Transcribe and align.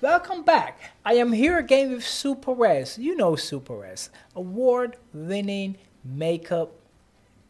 welcome 0.00 0.42
back. 0.42 0.78
I 1.04 1.14
am 1.14 1.32
here 1.32 1.58
again 1.58 1.92
with 1.92 2.06
Sue 2.06 2.34
Perez. 2.34 2.96
You 2.96 3.16
know 3.16 3.36
Sue 3.36 3.60
Perez, 3.60 4.08
award 4.34 4.96
winning 5.12 5.76
makeup 6.04 6.72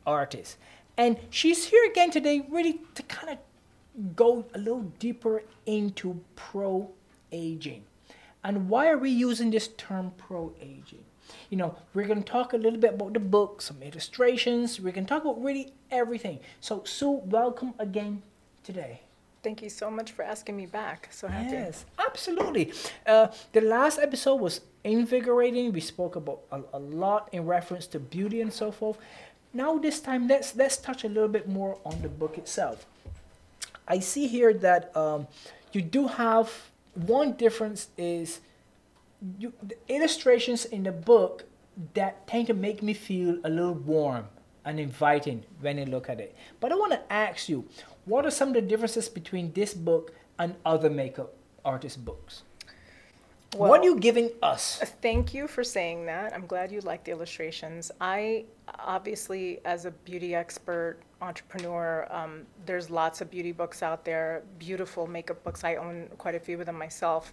artist. 0.06 0.56
And 0.96 1.18
she's 1.30 1.66
here 1.66 1.88
again 1.88 2.10
today, 2.10 2.44
really 2.48 2.80
to 2.94 3.02
kind 3.04 3.30
of 3.38 4.16
go 4.16 4.46
a 4.54 4.58
little 4.58 4.82
deeper 4.98 5.42
into 5.64 6.20
pro 6.34 6.90
aging. 7.30 7.84
And 8.42 8.68
why 8.68 8.88
are 8.88 8.98
we 8.98 9.10
using 9.10 9.50
this 9.50 9.68
term 9.68 10.12
pro 10.16 10.52
aging? 10.60 11.04
You 11.50 11.58
know, 11.58 11.76
we're 11.94 12.06
going 12.06 12.22
to 12.22 12.32
talk 12.32 12.52
a 12.52 12.56
little 12.56 12.80
bit 12.80 12.94
about 12.94 13.12
the 13.12 13.20
book, 13.20 13.62
some 13.62 13.82
illustrations. 13.82 14.80
we 14.80 14.90
can 14.90 15.06
talk 15.06 15.22
about 15.22 15.42
really 15.42 15.72
everything. 15.90 16.40
So, 16.60 16.82
Sue, 16.84 17.10
welcome 17.10 17.74
again 17.78 18.22
today. 18.64 19.02
Thank 19.42 19.62
you 19.62 19.70
so 19.70 19.90
much 19.90 20.12
for 20.12 20.22
asking 20.22 20.56
me 20.56 20.66
back. 20.66 21.08
So 21.10 21.26
happy. 21.26 21.52
Yes, 21.52 21.86
absolutely. 21.98 22.72
Uh, 23.06 23.28
the 23.52 23.62
last 23.62 23.98
episode 23.98 24.36
was 24.36 24.60
invigorating. 24.84 25.72
We 25.72 25.80
spoke 25.80 26.16
about 26.16 26.40
a, 26.52 26.60
a, 26.74 26.78
lot 26.78 27.30
in 27.32 27.46
reference 27.46 27.86
to 27.88 27.98
beauty 27.98 28.42
and 28.42 28.52
so 28.52 28.70
forth. 28.70 28.98
Now 29.54 29.78
this 29.78 30.00
time, 30.00 30.28
let's 30.28 30.54
let's 30.56 30.76
touch 30.76 31.04
a 31.04 31.08
little 31.08 31.28
bit 31.28 31.48
more 31.48 31.78
on 31.86 32.02
the 32.02 32.08
book 32.08 32.36
itself. 32.36 32.86
I 33.88 33.98
see 34.00 34.26
here 34.26 34.52
that 34.54 34.94
um, 34.94 35.26
you 35.72 35.80
do 35.82 36.06
have 36.06 36.70
one 36.94 37.32
difference 37.32 37.88
is 37.96 38.40
you, 39.38 39.52
the 39.62 39.76
illustrations 39.88 40.66
in 40.66 40.82
the 40.82 40.92
book 40.92 41.44
that 41.94 42.26
tend 42.26 42.46
to 42.48 42.54
make 42.54 42.82
me 42.82 42.92
feel 42.92 43.38
a 43.44 43.48
little 43.48 43.74
warm 43.74 44.26
and 44.64 44.78
inviting 44.78 45.44
when 45.60 45.78
I 45.78 45.84
look 45.84 46.08
at 46.08 46.20
it. 46.20 46.34
But 46.60 46.72
I 46.72 46.74
want 46.74 46.92
to 46.92 47.12
ask 47.12 47.48
you, 47.48 47.66
what 48.04 48.26
are 48.26 48.30
some 48.30 48.48
of 48.48 48.54
the 48.54 48.62
differences 48.62 49.08
between 49.08 49.52
this 49.52 49.74
book 49.74 50.12
and 50.38 50.54
other 50.64 50.90
makeup 50.90 51.34
artist 51.64 52.04
books? 52.04 52.42
Well, 53.56 53.68
what 53.68 53.80
are 53.80 53.84
you 53.84 53.98
giving 53.98 54.30
us? 54.42 54.78
Thank 55.02 55.34
you 55.34 55.48
for 55.48 55.64
saying 55.64 56.06
that. 56.06 56.32
I'm 56.32 56.46
glad 56.46 56.70
you 56.70 56.80
like 56.82 57.02
the 57.02 57.10
illustrations. 57.10 57.90
I 58.00 58.44
obviously, 58.78 59.58
as 59.64 59.86
a 59.86 59.90
beauty 59.90 60.36
expert, 60.36 60.98
entrepreneur, 61.20 62.06
um, 62.10 62.46
there's 62.64 62.90
lots 62.90 63.20
of 63.20 63.30
beauty 63.30 63.50
books 63.50 63.82
out 63.82 64.04
there, 64.04 64.44
beautiful 64.58 65.08
makeup 65.08 65.42
books. 65.42 65.64
I 65.64 65.76
own 65.76 66.08
quite 66.16 66.36
a 66.36 66.40
few 66.40 66.60
of 66.60 66.66
them 66.66 66.78
myself. 66.78 67.32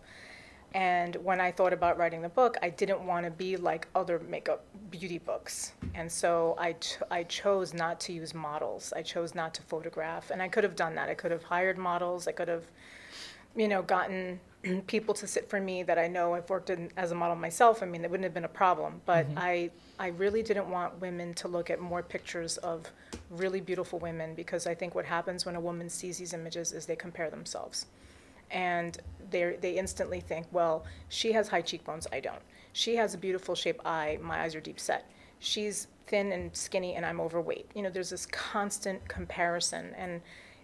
And 0.73 1.15
when 1.17 1.39
I 1.39 1.51
thought 1.51 1.73
about 1.73 1.97
writing 1.97 2.21
the 2.21 2.29
book, 2.29 2.57
I 2.61 2.69
didn't 2.69 3.05
want 3.05 3.25
to 3.25 3.31
be 3.31 3.57
like 3.57 3.87
other 3.95 4.19
makeup 4.19 4.63
beauty 4.91 5.17
books. 5.17 5.73
And 5.95 6.11
so 6.11 6.55
I, 6.59 6.73
ch- 6.73 6.97
I 7.09 7.23
chose 7.23 7.73
not 7.73 7.99
to 8.01 8.13
use 8.13 8.33
models. 8.33 8.93
I 8.95 9.01
chose 9.01 9.33
not 9.33 9.53
to 9.55 9.61
photograph. 9.63 10.29
And 10.29 10.41
I 10.41 10.47
could 10.47 10.63
have 10.63 10.75
done 10.75 10.95
that. 10.95 11.09
I 11.09 11.13
could 11.13 11.31
have 11.31 11.43
hired 11.43 11.77
models. 11.77 12.27
I 12.27 12.33
could 12.33 12.49
have, 12.49 12.65
you 13.55 13.67
know, 13.67 13.81
gotten 13.81 14.39
people 14.87 15.13
to 15.15 15.25
sit 15.25 15.49
for 15.49 15.59
me 15.59 15.83
that 15.83 15.97
I 15.97 16.07
know 16.07 16.33
I've 16.33 16.49
worked 16.49 16.69
in, 16.69 16.91
as 16.97 17.11
a 17.11 17.15
model 17.15 17.37
myself. 17.37 17.81
I 17.81 17.85
mean, 17.85 18.03
it 18.03 18.11
wouldn't 18.11 18.25
have 18.25 18.33
been 18.33 18.45
a 18.45 18.49
problem. 18.49 19.01
But 19.05 19.27
mm-hmm. 19.29 19.39
I, 19.39 19.71
I 19.97 20.07
really 20.09 20.43
didn't 20.43 20.69
want 20.69 20.99
women 20.99 21.33
to 21.35 21.47
look 21.47 21.69
at 21.69 21.79
more 21.79 22.03
pictures 22.03 22.57
of 22.57 22.91
really 23.29 23.61
beautiful 23.61 23.99
women 23.99 24.35
because 24.35 24.67
I 24.67 24.75
think 24.75 24.95
what 24.95 25.05
happens 25.05 25.45
when 25.45 25.55
a 25.55 25.61
woman 25.61 25.89
sees 25.89 26.17
these 26.17 26.33
images 26.33 26.73
is 26.73 26.85
they 26.85 26.95
compare 26.95 27.29
themselves 27.29 27.85
and 28.51 28.97
they 29.29 29.57
they 29.59 29.77
instantly 29.77 30.19
think, 30.19 30.47
well, 30.51 30.85
she 31.09 31.33
has 31.33 31.47
high 31.49 31.61
cheekbones, 31.61 32.07
I 32.11 32.19
don't. 32.19 32.41
She 32.73 32.95
has 32.95 33.13
a 33.13 33.17
beautiful 33.17 33.55
shaped 33.55 33.85
eye, 33.85 34.19
my 34.21 34.41
eyes 34.41 34.55
are 34.55 34.61
deep 34.61 34.79
set. 34.79 35.09
She's 35.39 35.87
thin 36.07 36.31
and 36.31 36.55
skinny, 36.55 36.95
and 36.95 37.05
I'm 37.05 37.19
overweight. 37.19 37.69
You 37.75 37.81
know, 37.81 37.89
there's 37.89 38.09
this 38.09 38.25
constant 38.27 39.07
comparison, 39.07 39.93
and 39.97 40.21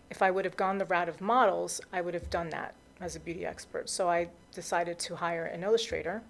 if 0.10 0.22
I 0.22 0.32
would 0.32 0.46
have 0.46 0.58
gone 0.58 0.78
the 0.78 0.86
route 0.86 1.10
of 1.10 1.22
models, 1.22 1.82
I 1.92 2.02
would 2.02 2.14
have 2.14 2.30
done 2.30 2.50
that 2.52 2.76
as 3.02 3.16
a 3.16 3.20
beauty 3.20 3.46
expert. 3.46 3.90
So 3.90 4.10
I 4.10 4.30
decided 4.54 5.00
to 5.00 5.16
hire 5.16 5.46
an 5.46 5.64
illustrator 5.64 6.22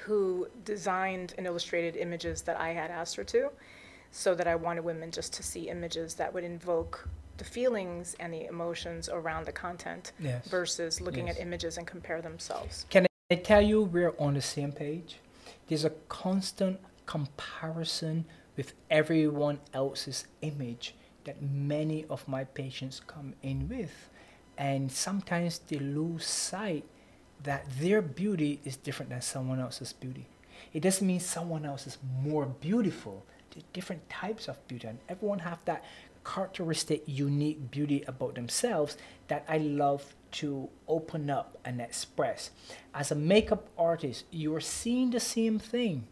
who 0.00 0.48
designed 0.64 1.34
and 1.38 1.46
illustrated 1.46 1.96
images 1.96 2.42
that 2.42 2.58
I 2.58 2.70
had 2.70 2.90
asked 2.90 3.16
her 3.16 3.24
to, 3.24 3.50
so 4.10 4.34
that 4.34 4.46
I 4.46 4.54
wanted 4.54 4.84
women 4.84 5.10
just 5.10 5.32
to 5.34 5.42
see 5.42 5.68
images 5.68 6.14
that 6.14 6.32
would 6.32 6.44
invoke 6.44 7.08
the 7.38 7.44
feelings 7.44 8.14
and 8.20 8.32
the 8.32 8.46
emotions 8.46 9.08
around 9.08 9.46
the 9.46 9.52
content 9.52 10.12
yes. 10.20 10.46
versus 10.48 11.00
looking 11.00 11.26
yes. 11.26 11.36
at 11.36 11.42
images 11.42 11.78
and 11.78 11.86
compare 11.86 12.22
themselves. 12.22 12.86
Can 12.90 13.06
I 13.30 13.34
tell 13.36 13.60
you 13.60 13.82
we're 13.82 14.14
on 14.18 14.34
the 14.34 14.42
same 14.42 14.72
page? 14.72 15.16
There's 15.66 15.84
a 15.84 15.90
constant 16.08 16.80
comparison 17.06 18.24
with 18.56 18.74
everyone 18.90 19.60
else's 19.72 20.26
image 20.42 20.94
that 21.24 21.42
many 21.42 22.04
of 22.08 22.26
my 22.28 22.44
patients 22.44 23.00
come 23.06 23.34
in 23.42 23.68
with. 23.68 24.08
And 24.56 24.92
sometimes 24.92 25.58
they 25.58 25.78
lose 25.78 26.26
sight 26.26 26.84
that 27.42 27.66
their 27.80 28.00
beauty 28.00 28.60
is 28.64 28.76
different 28.76 29.10
than 29.10 29.20
someone 29.20 29.58
else's 29.58 29.92
beauty. 29.92 30.26
It 30.72 30.80
doesn't 30.80 31.06
mean 31.06 31.20
someone 31.20 31.64
else 31.64 31.86
is 31.86 31.98
more 32.22 32.46
beautiful. 32.46 33.24
There 33.50 33.62
are 33.62 33.66
different 33.72 34.08
types 34.08 34.48
of 34.48 34.66
beauty, 34.68 34.86
and 34.88 34.98
everyone 35.08 35.40
have 35.40 35.58
that 35.64 35.84
characteristic, 36.24 37.02
unique 37.06 37.70
beauty 37.70 38.02
about 38.06 38.34
themselves 38.34 38.96
that 39.28 39.44
I 39.48 39.58
love 39.58 40.14
to 40.32 40.68
open 40.88 41.30
up 41.30 41.58
and 41.64 41.80
express. 41.80 42.50
As 42.92 43.12
a 43.12 43.14
makeup 43.14 43.68
artist, 43.78 44.24
you're 44.30 44.60
seeing 44.60 45.10
the 45.10 45.20
same 45.20 45.58
thing. 45.58 46.06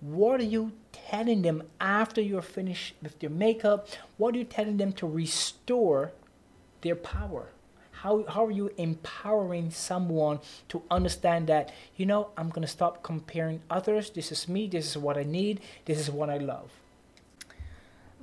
What 0.00 0.40
are 0.40 0.44
you 0.44 0.72
telling 0.92 1.42
them 1.42 1.62
after 1.80 2.20
you're 2.20 2.42
finished 2.42 2.94
with 3.02 3.18
their 3.20 3.30
makeup? 3.30 3.88
What 4.16 4.34
are 4.34 4.38
you 4.38 4.44
telling 4.44 4.78
them 4.78 4.92
to 4.94 5.06
restore 5.06 6.12
their 6.80 6.96
power? 6.96 7.50
How, 8.02 8.24
how 8.28 8.46
are 8.46 8.50
you 8.50 8.72
empowering 8.76 9.70
someone 9.70 10.38
to 10.68 10.82
understand 10.90 11.48
that, 11.48 11.72
you 11.96 12.06
know, 12.06 12.30
I'm 12.36 12.48
going 12.48 12.62
to 12.62 12.68
stop 12.68 13.02
comparing 13.02 13.60
others. 13.68 14.10
This 14.10 14.30
is 14.30 14.48
me. 14.48 14.68
This 14.68 14.86
is 14.86 14.98
what 14.98 15.18
I 15.18 15.24
need. 15.24 15.60
This 15.84 15.98
is 15.98 16.10
what 16.10 16.30
I 16.30 16.38
love. 16.38 16.70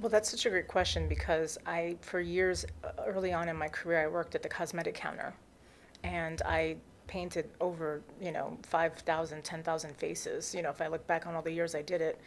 Well, 0.02 0.10
that's 0.10 0.30
such 0.30 0.46
a 0.46 0.50
great 0.50 0.68
question 0.68 1.08
because 1.08 1.58
I, 1.66 1.96
for 2.02 2.20
years 2.20 2.66
uh, 2.84 2.90
early 3.06 3.32
on 3.32 3.48
in 3.48 3.56
my 3.56 3.70
career, 3.70 4.04
I 4.04 4.08
worked 4.08 4.36
at 4.36 4.44
the 4.44 4.50
cosmetic 4.50 4.94
counter 4.94 5.34
and 6.04 6.42
I 6.42 6.78
painted 7.08 7.50
over, 7.62 8.02
you 8.22 8.32
know, 8.34 8.58
5,000, 8.64 9.44
10,000 9.44 9.96
faces, 9.96 10.54
you 10.54 10.62
know, 10.62 10.70
if 10.70 10.82
I 10.82 10.88
look 10.88 11.08
back 11.08 11.28
on 11.28 11.36
all 11.36 11.42
the 11.42 11.52
years 11.52 11.76
I 11.76 11.82
did 11.82 12.02
it. 12.02 12.20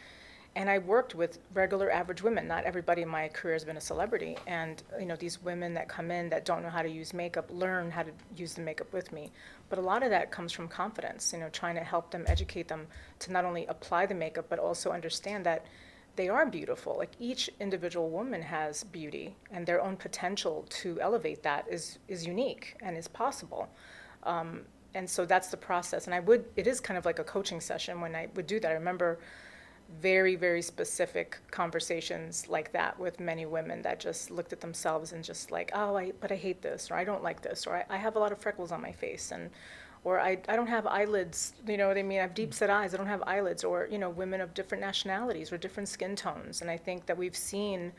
And 0.55 0.67
I 0.67 0.79
worked 0.79 1.13
with 1.13 1.37
regular 1.53 1.91
average 1.91 2.23
women. 2.23 2.47
Not 2.47 2.63
everybody 2.63 3.03
in 3.03 3.07
my 3.07 3.27
career 3.27 3.53
has 3.53 3.63
been 3.63 3.77
a 3.77 3.81
celebrity. 3.81 4.35
And, 4.47 4.81
you 4.99 5.05
know, 5.05 5.15
these 5.15 5.39
women 5.43 5.75
that 5.75 5.87
come 5.87 6.09
in 6.09 6.27
that 6.29 6.45
don't 6.45 6.63
know 6.63 6.71
how 6.71 6.81
to 6.81 6.89
use 6.89 7.13
makeup 7.13 7.51
learn 7.51 7.91
how 7.91 8.01
to 8.01 8.09
use 8.35 8.55
the 8.55 8.61
makeup 8.61 8.91
with 8.91 9.11
me. 9.11 9.31
But 9.69 9.77
a 9.77 9.83
lot 9.83 10.01
of 10.01 10.09
that 10.09 10.31
comes 10.31 10.51
from 10.51 10.67
confidence, 10.67 11.33
you 11.33 11.39
know, 11.39 11.49
trying 11.49 11.75
to 11.75 11.83
help 11.83 12.09
them, 12.09 12.25
educate 12.25 12.67
them 12.67 12.87
to 13.19 13.31
not 13.31 13.45
only 13.45 13.67
apply 13.67 14.07
the 14.07 14.15
makeup, 14.15 14.47
but 14.49 14.57
also 14.57 14.91
understand 14.91 15.45
that 15.45 15.65
they 16.15 16.29
are 16.29 16.45
beautiful. 16.45 16.95
Like 16.97 17.11
each 17.19 17.49
individual 17.59 18.09
woman 18.09 18.41
has 18.41 18.83
beauty, 18.83 19.35
and 19.51 19.65
their 19.65 19.81
own 19.81 19.95
potential 19.95 20.65
to 20.69 20.99
elevate 21.01 21.43
that 21.43 21.65
is 21.69 21.99
is 22.07 22.25
unique 22.25 22.75
and 22.81 22.97
is 22.97 23.07
possible. 23.07 23.69
Um, 24.23 24.61
and 24.95 25.09
so 25.09 25.25
that's 25.25 25.49
the 25.49 25.57
process. 25.57 26.05
And 26.05 26.13
I 26.15 26.19
would, 26.19 26.45
it 26.55 26.67
is 26.67 26.79
kind 26.79 26.97
of 26.97 27.05
like 27.05 27.19
a 27.19 27.23
coaching 27.23 27.61
session 27.61 28.01
when 28.01 28.15
I 28.15 28.27
would 28.35 28.47
do 28.47 28.59
that. 28.59 28.71
I 28.71 28.73
remember 28.73 29.19
very, 30.01 30.35
very 30.35 30.61
specific 30.61 31.37
conversations 31.51 32.47
like 32.47 32.71
that 32.73 32.99
with 32.99 33.19
many 33.19 33.45
women 33.45 33.81
that 33.81 33.99
just 33.99 34.29
looked 34.29 34.53
at 34.53 34.61
themselves 34.61 35.13
and 35.13 35.23
just 35.23 35.51
like, 35.51 35.71
oh, 35.73 35.95
I, 35.95 36.11
but 36.19 36.31
I 36.31 36.35
hate 36.35 36.61
this, 36.61 36.91
or 36.91 36.95
I 36.95 37.03
don't 37.03 37.23
like 37.23 37.41
this, 37.41 37.65
or 37.65 37.75
I, 37.77 37.85
I 37.89 37.97
have 37.97 38.15
a 38.15 38.19
lot 38.19 38.31
of 38.31 38.39
freckles 38.39 38.71
on 38.71 38.81
my 38.81 38.91
face, 38.91 39.31
and 39.31 39.49
or 40.03 40.19
I, 40.19 40.37
I 40.47 40.55
don't 40.55 40.67
have 40.67 40.87
eyelids, 40.87 41.53
you 41.67 41.77
know 41.77 41.87
what 41.87 41.97
I 41.97 42.03
mean? 42.03 42.19
I 42.19 42.21
have 42.21 42.33
deep 42.33 42.53
set 42.53 42.69
eyes, 42.69 42.93
I 42.93 42.97
don't 42.97 43.07
have 43.07 43.23
eyelids, 43.27 43.63
or, 43.63 43.87
you 43.91 43.97
know, 43.97 44.09
women 44.09 44.39
of 44.39 44.53
different 44.53 44.81
nationalities 44.81 45.51
or 45.51 45.57
different 45.57 45.89
skin 45.89 46.15
tones. 46.15 46.61
And 46.61 46.69
I 46.71 46.77
think 46.77 47.05
that 47.05 47.17
we've 47.17 47.35
seen, 47.35 47.91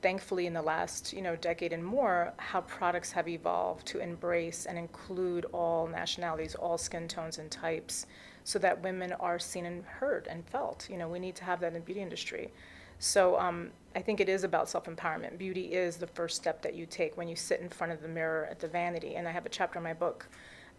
thankfully, 0.00 0.46
in 0.46 0.54
the 0.54 0.62
last, 0.62 1.12
you 1.12 1.20
know, 1.20 1.36
decade 1.36 1.72
and 1.72 1.84
more, 1.84 2.32
how 2.38 2.62
products 2.62 3.12
have 3.12 3.28
evolved 3.28 3.86
to 3.88 4.00
embrace 4.00 4.64
and 4.64 4.78
include 4.78 5.44
all 5.52 5.86
nationalities, 5.86 6.54
all 6.54 6.78
skin 6.78 7.06
tones 7.06 7.38
and 7.38 7.50
types, 7.50 8.06
so 8.44 8.58
that 8.58 8.82
women 8.82 9.12
are 9.12 9.38
seen 9.38 9.66
and 9.66 9.84
heard 9.84 10.26
and 10.28 10.48
felt. 10.48 10.88
You 10.90 10.96
know, 10.96 11.08
we 11.08 11.18
need 11.18 11.36
to 11.36 11.44
have 11.44 11.60
that 11.60 11.68
in 11.68 11.74
the 11.74 11.80
beauty 11.80 12.00
industry. 12.00 12.50
So 12.98 13.38
um, 13.38 13.70
I 13.94 14.00
think 14.00 14.20
it 14.20 14.28
is 14.28 14.44
about 14.44 14.68
self 14.68 14.84
empowerment. 14.84 15.36
Beauty 15.36 15.72
is 15.72 15.96
the 15.96 16.06
first 16.06 16.36
step 16.36 16.62
that 16.62 16.74
you 16.74 16.86
take 16.86 17.16
when 17.16 17.28
you 17.28 17.36
sit 17.36 17.60
in 17.60 17.68
front 17.68 17.92
of 17.92 18.00
the 18.00 18.08
mirror 18.08 18.46
at 18.50 18.58
the 18.58 18.68
vanity. 18.68 19.16
And 19.16 19.28
I 19.28 19.32
have 19.32 19.44
a 19.44 19.48
chapter 19.48 19.78
in 19.78 19.82
my 19.82 19.92
book 19.92 20.28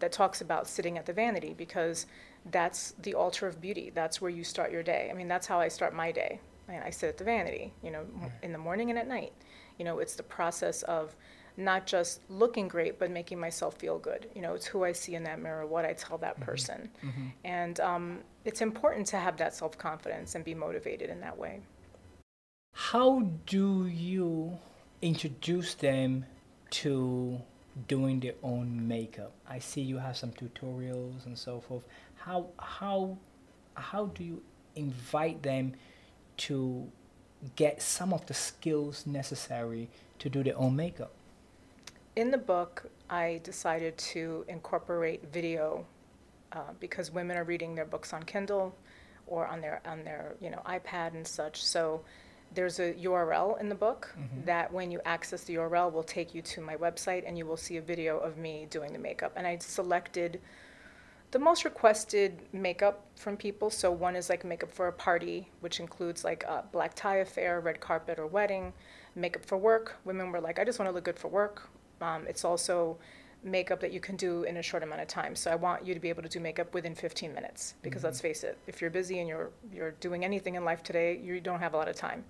that 0.00 0.12
talks 0.12 0.40
about 0.40 0.68
sitting 0.68 0.98
at 0.98 1.06
the 1.06 1.12
vanity 1.12 1.54
because 1.56 2.06
that's 2.50 2.94
the 3.02 3.14
altar 3.14 3.46
of 3.46 3.60
beauty. 3.60 3.90
That's 3.94 4.20
where 4.20 4.30
you 4.30 4.44
start 4.44 4.70
your 4.70 4.82
day. 4.82 5.08
I 5.10 5.14
mean, 5.14 5.28
that's 5.28 5.46
how 5.46 5.60
I 5.60 5.68
start 5.68 5.94
my 5.94 6.12
day. 6.12 6.40
And 6.68 6.82
I 6.82 6.90
sit 6.90 7.08
at 7.08 7.18
the 7.18 7.24
vanity, 7.24 7.72
you 7.82 7.90
know, 7.90 8.04
in 8.42 8.52
the 8.52 8.58
morning 8.58 8.90
and 8.90 8.98
at 8.98 9.06
night. 9.06 9.32
You 9.78 9.84
know, 9.84 9.98
it's 9.98 10.14
the 10.14 10.22
process 10.22 10.82
of 10.84 11.14
not 11.56 11.86
just 11.86 12.20
looking 12.28 12.68
great, 12.68 12.98
but 12.98 13.10
making 13.10 13.38
myself 13.38 13.76
feel 13.76 13.98
good. 13.98 14.28
You 14.34 14.42
know, 14.42 14.54
it's 14.54 14.66
who 14.66 14.84
I 14.84 14.92
see 14.92 15.14
in 15.14 15.22
that 15.24 15.40
mirror, 15.40 15.66
what 15.66 15.84
I 15.84 15.92
tell 15.92 16.18
that 16.18 16.34
mm-hmm. 16.36 16.44
person. 16.44 16.88
Mm-hmm. 17.04 17.26
And 17.44 17.80
um, 17.80 18.18
it's 18.44 18.60
important 18.60 19.06
to 19.08 19.18
have 19.18 19.36
that 19.36 19.54
self 19.54 19.76
confidence 19.78 20.34
and 20.34 20.44
be 20.44 20.54
motivated 20.54 21.10
in 21.10 21.20
that 21.20 21.36
way. 21.36 21.60
How 22.72 23.20
do 23.46 23.86
you 23.86 24.58
introduce 25.00 25.74
them 25.74 26.24
to 26.70 27.40
doing 27.88 28.20
their 28.20 28.34
own 28.42 28.88
makeup? 28.88 29.32
I 29.48 29.58
see 29.58 29.80
you 29.80 29.98
have 29.98 30.16
some 30.16 30.32
tutorials 30.32 31.26
and 31.26 31.36
so 31.36 31.60
forth. 31.60 31.84
How 32.16 32.46
how 32.58 33.18
how 33.74 34.06
do 34.06 34.24
you 34.24 34.42
invite 34.76 35.42
them 35.42 35.74
to 36.36 36.90
get 37.56 37.82
some 37.82 38.12
of 38.12 38.26
the 38.26 38.34
skills 38.34 39.06
necessary 39.06 39.88
to 40.18 40.28
do 40.28 40.42
their 40.42 40.56
own 40.58 40.76
makeup? 40.76 41.12
In 42.16 42.30
the 42.30 42.38
book, 42.38 42.90
I 43.10 43.40
decided 43.42 43.98
to 43.98 44.44
incorporate 44.48 45.32
video 45.32 45.84
uh, 46.52 46.72
because 46.78 47.10
women 47.10 47.36
are 47.36 47.44
reading 47.44 47.74
their 47.74 47.84
books 47.84 48.12
on 48.12 48.22
Kindle 48.22 48.74
or 49.26 49.46
on 49.46 49.60
their 49.60 49.80
on 49.84 50.04
their 50.04 50.36
you 50.40 50.50
know 50.50 50.62
iPad 50.66 51.14
and 51.14 51.26
such. 51.26 51.64
So 51.64 52.02
there's 52.54 52.78
a 52.80 52.94
URL 52.94 53.56
in 53.60 53.68
the 53.68 53.74
book 53.74 54.14
Mhm. 54.16 54.44
that 54.46 54.72
when 54.72 54.90
you 54.90 55.00
access 55.04 55.44
the 55.44 55.54
URL 55.54 55.90
will 55.90 56.02
take 56.04 56.34
you 56.34 56.42
to 56.42 56.60
my 56.60 56.76
website 56.76 57.24
and 57.26 57.36
you 57.36 57.46
will 57.46 57.56
see 57.56 57.76
a 57.76 57.82
video 57.82 58.18
of 58.18 58.36
me 58.36 58.66
doing 58.70 58.92
the 58.92 58.98
makeup. 58.98 59.32
And 59.36 59.46
I 59.46 59.58
selected 59.58 60.40
the 61.32 61.38
most 61.40 61.64
requested 61.64 62.40
makeup 62.52 63.06
from 63.16 63.36
people. 63.36 63.68
So 63.70 63.90
one 63.90 64.14
is 64.14 64.28
like 64.30 64.44
makeup 64.44 64.70
for 64.70 64.86
a 64.86 64.92
party, 64.92 65.50
which 65.60 65.80
includes 65.80 66.22
like 66.24 66.44
a 66.44 66.64
black 66.70 66.94
tie 66.94 67.16
affair, 67.16 67.60
red 67.60 67.80
carpet 67.80 68.18
or 68.20 68.26
wedding. 68.26 68.72
Makeup 69.16 69.44
for 69.44 69.58
work. 69.58 69.96
Women 70.04 70.30
were 70.30 70.40
like, 70.40 70.58
I 70.60 70.64
just 70.64 70.78
want 70.78 70.88
to 70.88 70.92
look 70.94 71.04
good 71.04 71.18
for 71.18 71.28
work. 71.28 71.68
Um, 72.00 72.26
it's 72.28 72.44
also 72.44 72.98
makeup 73.42 73.80
that 73.80 73.92
you 73.92 74.00
can 74.00 74.16
do 74.16 74.44
in 74.44 74.56
a 74.56 74.62
short 74.62 74.82
amount 74.82 75.02
of 75.02 75.08
time. 75.08 75.36
So 75.36 75.50
I 75.50 75.54
want 75.54 75.84
you 75.84 75.92
to 75.92 76.00
be 76.00 76.08
able 76.08 76.22
to 76.22 76.28
do 76.28 76.40
makeup 76.40 76.72
within 76.72 76.94
15 76.94 77.34
minutes 77.34 77.74
because 77.82 78.02
let's 78.04 78.20
face 78.20 78.42
it, 78.42 78.56
if 78.66 78.80
you're 78.80 78.90
busy 78.90 79.18
and 79.18 79.28
you're 79.28 79.50
you're 79.72 79.90
doing 80.00 80.24
anything 80.24 80.54
in 80.54 80.64
life 80.64 80.82
today, 80.82 81.16
you 81.18 81.40
don't 81.40 81.60
have 81.60 81.74
a 81.74 81.76
lot 81.76 81.88
of 81.88 81.94
time. 81.96 82.24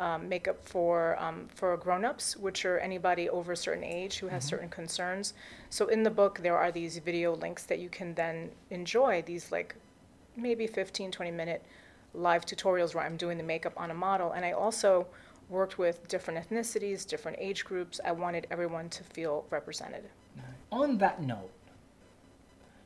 Um, 0.00 0.28
makeup 0.28 0.64
for 0.64 1.20
um, 1.20 1.48
for 1.52 1.76
grown-ups, 1.76 2.36
which 2.36 2.64
are 2.64 2.78
anybody 2.78 3.28
over 3.28 3.50
a 3.50 3.56
certain 3.56 3.82
age 3.82 4.18
who 4.18 4.28
has 4.28 4.44
certain 4.44 4.68
concerns. 4.68 5.34
So 5.70 5.88
in 5.88 6.04
the 6.04 6.10
book, 6.10 6.38
there 6.40 6.56
are 6.56 6.70
these 6.70 6.98
video 6.98 7.34
links 7.34 7.64
that 7.64 7.80
you 7.80 7.88
can 7.88 8.14
then 8.14 8.52
enjoy. 8.70 9.22
These 9.22 9.50
like 9.50 9.74
maybe 10.36 10.68
15, 10.68 11.10
20 11.10 11.30
minute 11.32 11.64
live 12.14 12.46
tutorials 12.46 12.94
where 12.94 13.04
I'm 13.04 13.16
doing 13.16 13.38
the 13.38 13.44
makeup 13.44 13.72
on 13.76 13.90
a 13.90 13.94
model. 13.94 14.32
And 14.32 14.44
I 14.44 14.52
also 14.52 15.06
worked 15.48 15.78
with 15.78 16.06
different 16.08 16.48
ethnicities, 16.48 17.06
different 17.06 17.38
age 17.40 17.64
groups. 17.64 18.00
I 18.04 18.12
wanted 18.12 18.46
everyone 18.50 18.88
to 18.90 19.02
feel 19.02 19.46
represented. 19.50 20.04
On 20.70 20.98
that 20.98 21.22
note, 21.22 21.50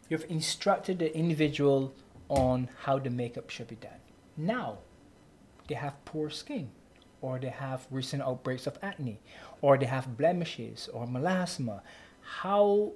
you've 0.09 0.27
instructed 0.29 0.99
the 1.01 1.17
individual 1.17 1.93
on 2.29 2.69
how 2.83 2.99
the 2.99 3.11
makeup 3.11 3.51
should 3.51 3.69
be 3.69 3.77
done. 3.77 4.01
Now, 4.37 4.79
they 5.69 5.75
have 5.75 6.05
poor 6.05 6.31
skin, 6.31 6.71
or 7.23 7.39
they 7.39 7.49
have 7.49 7.87
recent 7.91 8.23
outbreaks 8.23 8.67
of 8.67 8.79
acne, 8.83 9.21
or 9.63 9.79
they 9.79 9.87
have 9.87 10.17
blemishes 10.17 10.89
or 10.93 11.07
melasma. 11.07 11.81
How 12.21 12.93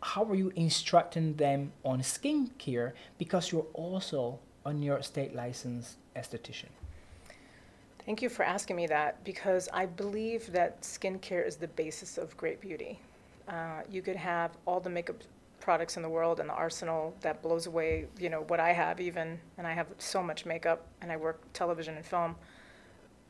how 0.00 0.24
are 0.24 0.34
you 0.34 0.52
instructing 0.54 1.34
them 1.34 1.72
on 1.84 2.00
skincare 2.02 2.92
because 3.18 3.50
you're 3.50 3.66
also 3.74 4.38
a 4.64 4.72
New 4.72 4.86
York 4.86 5.02
State 5.02 5.34
licensed 5.34 5.96
esthetician? 6.14 6.68
Thank 8.04 8.22
you 8.22 8.28
for 8.28 8.44
asking 8.44 8.76
me 8.76 8.86
that 8.86 9.22
because 9.24 9.68
I 9.72 9.86
believe 9.86 10.52
that 10.52 10.80
skincare 10.82 11.46
is 11.46 11.56
the 11.56 11.68
basis 11.68 12.16
of 12.16 12.36
great 12.36 12.60
beauty. 12.60 13.00
Uh, 13.48 13.82
you 13.90 14.02
could 14.02 14.16
have 14.16 14.52
all 14.66 14.80
the 14.80 14.90
makeup 14.90 15.16
products 15.60 15.96
in 15.96 16.02
the 16.02 16.08
world 16.08 16.40
and 16.40 16.48
the 16.48 16.54
arsenal 16.54 17.14
that 17.20 17.42
blows 17.42 17.66
away, 17.66 18.06
you 18.18 18.30
know, 18.30 18.42
what 18.48 18.60
I 18.60 18.72
have 18.72 19.00
even, 19.00 19.38
and 19.58 19.66
I 19.66 19.72
have 19.72 19.88
so 19.98 20.22
much 20.22 20.46
makeup 20.46 20.86
and 21.02 21.12
I 21.12 21.16
work 21.16 21.40
television 21.52 21.96
and 21.96 22.06
film. 22.06 22.36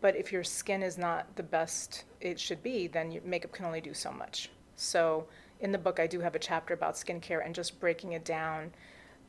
But 0.00 0.16
if 0.16 0.32
your 0.32 0.44
skin 0.44 0.82
is 0.82 0.96
not 0.96 1.34
the 1.36 1.42
best 1.42 2.04
it 2.20 2.38
should 2.38 2.62
be, 2.62 2.86
then 2.86 3.10
your 3.10 3.22
makeup 3.24 3.52
can 3.52 3.64
only 3.66 3.80
do 3.80 3.94
so 3.94 4.12
much. 4.12 4.50
So 4.76 5.26
in 5.60 5.72
the 5.72 5.78
book, 5.78 5.98
I 5.98 6.06
do 6.06 6.20
have 6.20 6.34
a 6.34 6.38
chapter 6.38 6.74
about 6.74 6.94
skincare 6.94 7.44
and 7.44 7.54
just 7.54 7.80
breaking 7.80 8.12
it 8.12 8.24
down 8.24 8.70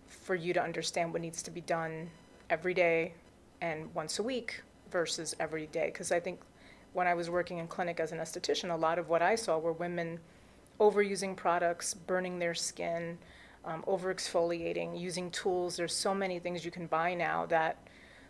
for 0.06 0.36
you 0.36 0.54
to 0.54 0.62
understand 0.62 1.12
what 1.12 1.22
needs 1.22 1.42
to 1.44 1.52
be 1.52 1.62
done 1.62 2.10
every 2.50 2.74
day 2.74 3.14
and 3.62 3.94
once 3.94 4.20
a 4.20 4.24
week 4.24 4.62
versus 4.92 5.36
every 5.40 5.68
day. 5.68 5.88
Because 5.88 6.12
I 6.12 6.20
think 6.20 6.40
when 6.94 7.08
I 7.08 7.14
was 7.14 7.30
working 7.30 7.58
in 7.58 7.68
clinic 7.68 8.00
as 8.00 8.12
an 8.12 8.20
esthetician, 8.20 8.72
a 8.72 8.76
lot 8.76 9.00
of 9.00 9.10
what 9.10 9.22
I 9.22 9.36
saw 9.36 9.58
were 9.58 9.74
women 9.74 10.20
overusing 10.80 11.36
products, 11.36 11.94
burning 11.94 12.40
their 12.40 12.56
skin, 12.56 13.18
um, 13.66 13.84
over 13.88 14.14
exfoliating, 14.14 15.00
using 15.00 15.30
tools. 15.32 15.78
There's 15.78 15.94
so 15.94 16.16
many 16.16 16.40
things 16.40 16.64
you 16.64 16.72
can 16.72 16.88
buy 16.88 17.14
now 17.14 17.46
that, 17.48 17.78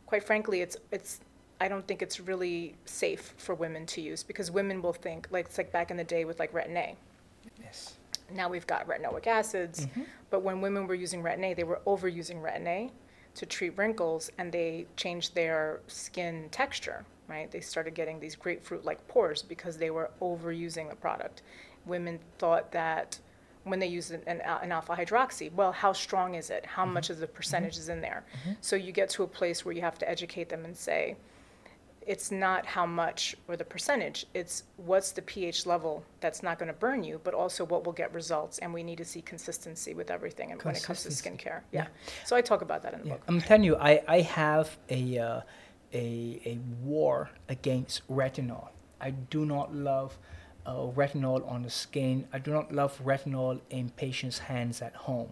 quite 0.06 0.24
frankly, 0.24 0.62
it's 0.62 0.77
it's. 0.91 1.19
I 1.61 1.67
don't 1.67 1.85
think 1.88 2.01
it's 2.01 2.19
really 2.19 2.75
safe 2.85 3.33
for 3.38 3.53
women 3.53 3.85
to 3.88 4.01
use 4.01 4.23
because 4.23 4.50
women 4.50 4.81
will 4.81 4.94
think 4.94 5.27
like 5.29 5.47
it's 5.47 5.57
like 5.57 5.71
back 5.71 5.91
in 5.91 5.97
the 5.97 6.03
day 6.03 6.25
with 6.25 6.39
like 6.39 6.53
Retin 6.53 6.75
A. 6.77 6.95
Yes. 7.61 7.95
Now 8.31 8.47
we've 8.47 8.67
got 8.67 8.88
retinoic 8.88 9.27
acids, 9.27 9.88
Mhm. 9.88 10.06
but 10.29 10.41
when 10.41 10.61
women 10.61 10.88
were 10.88 10.95
using 10.95 11.21
Retin 11.23 11.44
A, 11.44 11.53
they 11.53 11.63
were 11.63 11.81
overusing 11.85 12.41
Retin 12.41 12.67
A 12.67 12.91
to 13.35 13.45
treat 13.45 13.77
wrinkles 13.77 14.31
and 14.38 14.51
they 14.51 14.85
changed 14.95 15.35
their 15.35 15.81
skin 15.88 16.47
texture, 16.50 17.06
right? 17.27 17.50
They 17.51 17.62
started 17.62 17.94
getting 17.94 18.19
these 18.19 18.35
grapefruit 18.35 18.85
like 18.85 19.05
pores 19.07 19.41
because 19.41 19.77
they 19.77 19.89
were 19.89 20.12
overusing 20.21 20.89
the 20.89 20.95
product. 20.95 21.41
Women 21.85 22.19
thought 22.38 22.71
that 22.71 23.19
when 23.63 23.79
they 23.79 23.88
use 23.88 24.12
an, 24.12 24.21
an, 24.25 24.41
an 24.41 24.71
alpha 24.71 24.95
hydroxy, 24.95 25.51
well, 25.53 25.71
how 25.71 25.94
strong 25.94 26.35
is 26.35 26.50
it? 26.50 26.65
How 26.65 26.83
mm-hmm. 26.83 26.94
much 26.94 27.09
of 27.09 27.19
the 27.19 27.27
mm-hmm. 27.27 27.35
percentage 27.35 27.77
is 27.77 27.89
in 27.89 28.01
there? 28.01 28.23
Mm-hmm. 28.41 28.53
So 28.62 28.75
you 28.75 28.91
get 28.91 29.09
to 29.12 29.23
a 29.23 29.27
place 29.27 29.65
where 29.65 29.73
you 29.73 29.81
have 29.81 29.97
to 30.00 30.09
educate 30.09 30.50
them 30.50 30.65
and 30.65 30.75
say, 30.75 31.17
it's 32.06 32.31
not 32.31 32.66
how 32.66 32.86
much 32.86 33.36
or 33.48 33.56
the 33.56 33.63
percentage, 33.66 34.25
it's 34.34 34.63
what's 34.78 35.12
the 35.12 35.22
pH 35.22 35.66
level 35.66 36.04
that's 36.22 36.42
not 36.42 36.57
going 36.57 36.68
to 36.68 36.74
burn 36.74 37.04
you, 37.04 37.19
but 37.24 37.34
also 37.34 37.66
what 37.66 37.86
will 37.86 37.94
get 37.94 38.13
results. 38.13 38.57
And 38.60 38.74
we 38.74 38.84
need 38.84 38.98
to 38.98 39.06
see 39.06 39.22
consistency 39.22 39.94
with 39.94 40.10
everything 40.10 40.51
and 40.51 40.62
when 40.63 40.75
it 40.75 40.84
comes 40.84 41.04
to 41.04 41.10
skincare. 41.10 41.62
Yeah. 41.72 41.84
Yeah. 41.84 41.88
So 42.25 42.36
I 42.36 42.42
talk 42.42 42.62
about 42.62 42.81
that 42.84 42.94
in 42.94 43.01
the 43.01 43.07
Yeah, 43.07 43.13
book. 43.13 43.24
I'm 43.28 43.42
telling 43.42 43.63
you, 43.63 43.75
I, 43.78 44.01
I 44.07 44.22
have 44.22 44.78
a, 44.90 45.19
uh, 45.19 45.42
a, 45.94 46.42
a 46.46 46.60
war 46.84 47.30
against 47.48 48.07
retinol. 48.10 48.69
I 49.01 49.12
do 49.12 49.46
not 49.46 49.74
love 49.74 50.18
uh, 50.66 50.74
retinol 50.96 51.50
on 51.50 51.63
the 51.63 51.69
skin. 51.69 52.28
I 52.34 52.40
do 52.40 52.51
not 52.51 52.72
love 52.74 53.00
retinol 53.04 53.60
in 53.69 53.90
patients' 53.92 54.40
hands 54.40 54.81
at 54.81 54.96
home. 54.96 55.31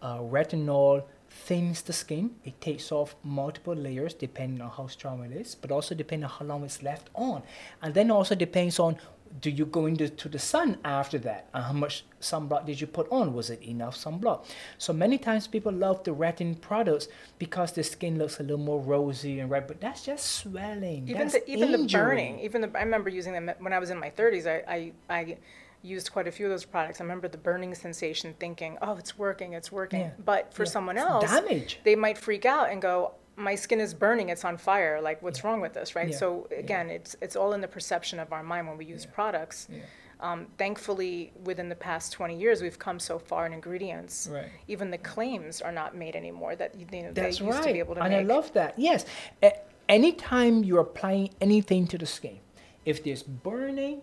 Uh, 0.00 0.18
retinol 0.18 1.04
thins 1.32 1.82
the 1.82 1.92
skin. 1.92 2.36
It 2.44 2.60
takes 2.60 2.92
off 2.92 3.16
multiple 3.24 3.74
layers 3.74 4.14
depending 4.14 4.60
on 4.60 4.70
how 4.70 4.86
strong 4.86 5.24
it 5.24 5.32
is, 5.32 5.54
but 5.54 5.70
also 5.70 5.94
depending 5.94 6.24
on 6.24 6.30
how 6.30 6.44
long 6.44 6.64
it's 6.64 6.82
left 6.82 7.10
on. 7.14 7.42
And 7.80 7.94
then 7.94 8.10
also 8.10 8.34
depends 8.34 8.78
on 8.78 8.96
do 9.40 9.50
you 9.50 9.64
go 9.64 9.86
into 9.86 10.10
to 10.10 10.28
the 10.28 10.38
sun 10.38 10.76
after 10.84 11.18
that 11.18 11.48
and 11.54 11.64
how 11.64 11.72
much 11.72 12.04
sunblock 12.20 12.66
did 12.66 12.78
you 12.78 12.86
put 12.86 13.10
on 13.10 13.32
was 13.32 13.48
it 13.48 13.62
enough 13.62 13.96
sunblock 13.96 14.44
so 14.76 14.92
many 14.92 15.16
times 15.16 15.46
people 15.46 15.72
love 15.72 16.04
the 16.04 16.10
retin 16.10 16.60
products 16.60 17.08
because 17.38 17.72
the 17.72 17.82
skin 17.82 18.18
looks 18.18 18.40
a 18.40 18.42
little 18.42 18.58
more 18.58 18.78
rosy 18.78 19.40
and 19.40 19.50
red 19.50 19.66
but 19.66 19.80
that's 19.80 20.04
just 20.04 20.26
swelling 20.32 21.08
Even 21.08 21.22
that's 21.22 21.32
the, 21.32 21.50
even 21.50 21.72
the 21.72 21.88
burning, 21.88 22.40
even 22.40 22.60
the, 22.60 22.70
I 22.74 22.82
remember 22.82 23.08
using 23.08 23.32
them 23.32 23.50
when 23.58 23.72
I 23.72 23.78
was 23.78 23.90
in 23.90 23.98
my 23.98 24.10
30s. 24.10 24.46
I, 24.46 24.62
I, 24.68 24.92
I 25.08 25.36
used 25.82 26.12
quite 26.12 26.28
a 26.28 26.32
few 26.32 26.46
of 26.46 26.50
those 26.50 26.64
products. 26.64 27.00
I 27.00 27.04
remember 27.04 27.28
the 27.28 27.38
burning 27.38 27.74
sensation 27.74 28.34
thinking, 28.38 28.78
oh, 28.82 28.96
it's 28.96 29.18
working, 29.18 29.52
it's 29.54 29.70
working. 29.72 30.00
Yeah. 30.00 30.10
But 30.24 30.54
for 30.54 30.64
Yeah. 30.64 30.70
someone 30.70 30.96
else, 30.98 31.30
damage 31.30 31.80
they 31.84 31.96
might 31.96 32.16
freak 32.18 32.44
out 32.46 32.70
and 32.70 32.80
go, 32.80 33.14
my 33.36 33.54
skin 33.54 33.80
is 33.80 33.94
burning, 33.94 34.28
it's 34.28 34.44
on 34.44 34.56
fire. 34.58 35.00
Like, 35.00 35.22
what's 35.22 35.42
wrong 35.42 35.60
with 35.60 35.74
this, 35.74 35.96
right? 35.96 36.10
Yeah. 36.10 36.16
So 36.16 36.46
Yeah. 36.50 36.58
again, 36.58 36.90
it's 36.90 37.16
it's 37.20 37.34
all 37.36 37.52
in 37.52 37.60
the 37.60 37.68
perception 37.68 38.18
of 38.20 38.32
our 38.32 38.42
mind 38.42 38.68
when 38.68 38.76
we 38.78 38.84
use 38.84 39.04
Yeah. 39.04 39.10
products. 39.14 39.68
yeah. 39.70 39.80
Um, 40.20 40.46
thankfully, 40.56 41.32
within 41.42 41.68
the 41.68 41.74
past 41.74 42.12
20 42.12 42.36
years, 42.38 42.62
we've 42.62 42.78
come 42.78 43.00
so 43.00 43.18
far 43.18 43.44
in 43.44 43.52
ingredients. 43.52 44.28
right 44.30 44.50
Even 44.68 44.92
the 44.92 44.98
claims 44.98 45.60
are 45.60 45.72
not 45.72 45.96
made 45.96 46.14
anymore 46.14 46.54
that 46.54 46.76
you 46.78 46.86
know, 46.92 47.10
That's 47.12 47.38
they 47.38 47.44
used 47.44 47.58
right. 47.58 47.66
to 47.66 47.72
be 47.72 47.80
able 47.80 47.96
to 47.96 48.02
and 48.02 48.10
make. 48.12 48.20
I 48.20 48.22
love 48.22 48.52
that. 48.52 48.74
Yes. 48.78 49.04
A- 49.42 49.56
anytime 49.88 50.62
you're 50.62 50.80
applying 50.80 51.30
anything 51.40 51.88
to 51.88 51.98
the 51.98 52.06
skin, 52.06 52.38
if 52.84 53.02
there's 53.02 53.24
burning, 53.24 54.02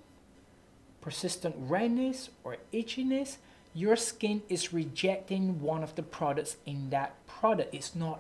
persistent 1.01 1.55
redness, 1.57 2.29
or 2.43 2.57
itchiness, 2.73 3.37
your 3.73 3.95
skin 3.95 4.41
is 4.49 4.73
rejecting 4.73 5.61
one 5.61 5.83
of 5.83 5.95
the 5.95 6.03
products 6.03 6.57
in 6.65 6.89
that 6.89 7.13
product. 7.27 7.73
It's 7.73 7.95
not 7.95 8.19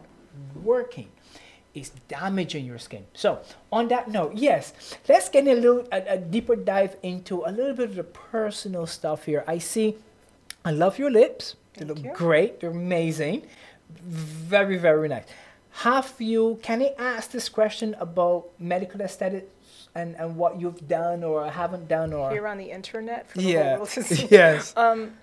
working. 0.55 1.09
It's 1.73 1.89
damaging 2.07 2.65
your 2.65 2.79
skin. 2.79 3.05
So, 3.13 3.41
on 3.71 3.87
that 3.89 4.09
note, 4.09 4.33
yes, 4.35 4.73
let's 5.07 5.29
get 5.29 5.47
a 5.47 5.53
little 5.53 5.87
a, 5.91 6.15
a 6.15 6.17
deeper 6.17 6.55
dive 6.55 6.95
into 7.03 7.43
a 7.45 7.51
little 7.51 7.73
bit 7.73 7.89
of 7.89 7.95
the 7.95 8.03
personal 8.03 8.87
stuff 8.87 9.25
here. 9.25 9.43
I 9.47 9.59
see, 9.59 9.95
I 10.65 10.71
love 10.71 10.97
your 10.97 11.11
lips. 11.11 11.55
They 11.73 11.85
Thank 11.85 11.97
look 11.97 12.05
you. 12.05 12.13
great. 12.13 12.59
They're 12.59 12.71
amazing. 12.71 13.43
Very, 13.89 14.77
very 14.77 15.07
nice. 15.07 15.25
Have 15.71 16.13
you, 16.19 16.59
can 16.61 16.81
I 16.81 16.93
ask 16.97 17.31
this 17.31 17.47
question 17.47 17.95
about 17.99 18.49
medical 18.59 19.01
aesthetics 19.01 19.45
and, 19.95 20.15
and 20.15 20.35
what 20.35 20.59
you've 20.59 20.87
done 20.87 21.23
or 21.23 21.49
haven't 21.49 21.87
done 21.87 22.13
or? 22.13 22.31
Here 22.31 22.47
on 22.47 22.57
the 22.57 22.71
internet 22.71 23.29
for 23.29 23.37
the 23.39 23.43
yeah. 23.43 23.63
whole 23.69 23.77
world 23.77 23.89
to 23.89 24.03
see. 24.03 24.27
yes. 24.31 24.73
Um, 24.77 25.13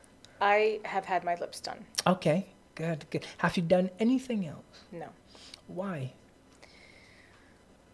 I 0.40 0.80
have 0.84 1.04
had 1.04 1.24
my 1.24 1.34
lips 1.36 1.60
done. 1.60 1.84
Okay. 2.06 2.46
Good, 2.74 3.06
good. 3.10 3.24
Have 3.38 3.56
you 3.56 3.62
done 3.62 3.90
anything 3.98 4.46
else? 4.46 4.62
No. 4.92 5.08
Why? 5.66 6.12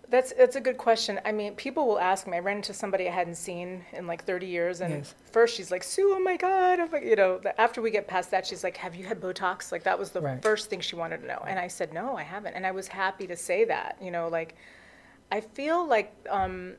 That's 0.08 0.32
that's 0.34 0.56
a 0.56 0.60
good 0.60 0.76
question. 0.76 1.20
I 1.24 1.32
mean, 1.32 1.54
people 1.54 1.86
will 1.86 1.98
ask 1.98 2.26
me. 2.26 2.36
I 2.36 2.40
ran 2.40 2.56
into 2.56 2.74
somebody 2.74 3.08
I 3.08 3.12
hadn't 3.12 3.36
seen 3.36 3.82
in 3.94 4.06
like 4.06 4.24
30 4.24 4.46
years, 4.46 4.82
and 4.82 4.92
Yes. 4.92 5.14
first 5.30 5.56
she's 5.56 5.70
like, 5.70 5.82
"Sue, 5.82 6.12
oh 6.14 6.20
my 6.20 6.36
God!" 6.36 6.80
I'm 6.80 6.90
like, 6.90 7.04
you 7.04 7.16
know, 7.16 7.40
after 7.56 7.80
we 7.80 7.90
get 7.90 8.06
past 8.08 8.30
that, 8.32 8.46
she's 8.46 8.62
like, 8.62 8.76
"Have 8.76 8.94
you 8.94 9.06
had 9.06 9.22
Botox?" 9.22 9.72
Like 9.72 9.84
that 9.84 9.98
was 9.98 10.10
the 10.10 10.20
Right. 10.20 10.42
first 10.42 10.68
thing 10.68 10.80
she 10.80 10.96
wanted 10.96 11.22
to 11.22 11.26
know, 11.26 11.42
and 11.46 11.58
I 11.58 11.66
said, 11.68 11.94
"No, 11.94 12.14
I 12.18 12.24
haven't," 12.24 12.52
and 12.54 12.66
I 12.66 12.72
was 12.72 12.88
happy 12.88 13.26
to 13.26 13.36
say 13.36 13.64
that. 13.64 13.96
You 14.02 14.10
know, 14.10 14.28
like 14.28 14.54
I 15.32 15.40
feel 15.40 15.84
like 15.88 16.12
um, 16.30 16.74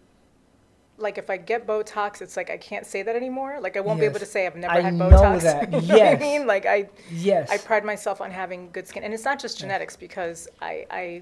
like 0.97 1.17
if 1.17 1.29
I 1.29 1.37
get 1.37 1.65
Botox, 1.65 2.21
it's 2.21 2.37
like 2.37 2.49
I 2.51 2.57
can't 2.57 2.85
say 2.85 3.01
that 3.01 3.15
anymore. 3.15 3.57
Like 3.59 3.75
I 3.75 3.79
won't 3.81 3.99
be 3.99 4.05
able 4.05 4.19
to 4.19 4.25
say 4.27 4.45
I've 4.45 4.55
never 4.55 4.73
I 4.75 4.81
had 4.81 4.93
know 4.93 5.09
Botox. 5.09 5.41
that. 5.41 5.71
you 5.83 5.87
know 5.87 5.97
what 5.97 6.07
I 6.07 6.19
mean? 6.19 6.45
Like 6.47 6.65
I 6.67 6.87
Yes. 7.11 7.49
I 7.49 7.57
pride 7.57 7.83
myself 7.83 8.21
on 8.21 8.29
having 8.31 8.69
good 8.71 8.87
skin, 8.87 9.03
and 9.03 9.13
it's 9.13 9.25
not 9.25 9.39
just 9.39 9.59
genetics 9.59 9.95
because 9.95 10.47
I 10.61 10.85
I, 10.91 11.21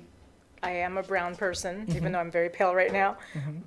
I 0.61 0.71
am 0.71 0.97
a 0.97 1.03
brown 1.03 1.35
person, 1.37 1.73
Mm-hmm. 1.85 1.95
even 1.97 2.11
though 2.11 2.19
I'm 2.19 2.31
very 2.31 2.49
pale 2.49 2.75
right 2.75 2.91
now. 2.91 3.17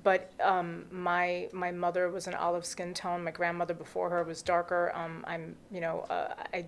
But 0.03 0.31
um, 0.41 0.85
my 0.91 1.49
my 1.51 1.71
mother 1.71 2.09
was 2.09 2.27
an 2.27 2.35
olive 2.35 2.65
skin 2.65 2.93
tone. 2.93 3.23
My 3.23 3.31
grandmother 3.31 3.73
before 3.73 4.09
her 4.11 4.23
was 4.23 4.43
darker. 4.43 4.91
Um, 4.93 5.25
I'm 5.27 5.55
you 5.71 5.81
know 5.81 6.01
uh, 6.11 6.35
I 6.53 6.65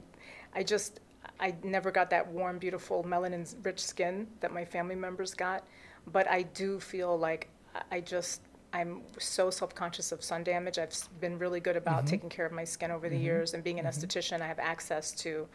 I 0.56 0.64
just 0.64 1.00
I 1.40 1.54
never 1.64 1.92
got 1.92 2.10
that 2.10 2.28
warm, 2.28 2.58
beautiful 2.58 3.04
melanin 3.04 3.46
rich 3.64 3.82
skin 3.86 4.28
that 4.40 4.52
my 4.52 4.66
family 4.66 4.96
members 4.96 5.36
got. 5.36 5.64
But 6.12 6.28
I 6.30 6.44
do 6.44 6.80
feel 6.80 7.18
like 7.18 7.50
I- 7.92 8.02
just 8.02 8.42
I'm 8.74 9.02
so 9.18 9.50
self-conscious 9.50 10.12
of 10.12 10.24
sun 10.24 10.44
damage. 10.44 10.78
I've 10.78 10.94
been 11.22 11.40
really 11.40 11.60
good 11.60 11.78
about 11.78 12.00
mm-hmm. 12.00 12.08
taking 12.08 12.30
care 12.30 12.46
of 12.46 12.52
my 12.52 12.66
skin 12.66 12.92
over 12.92 13.08
the 13.08 13.16
mm-hmm. 13.16 13.24
years, 13.24 13.54
and 13.54 13.64
being 13.64 13.80
an 13.80 13.86
mm-hmm. 13.86 14.06
esthetician, 14.06 14.42
I 14.42 14.48
have 14.48 14.60
access 14.60 15.12
to 15.24 15.48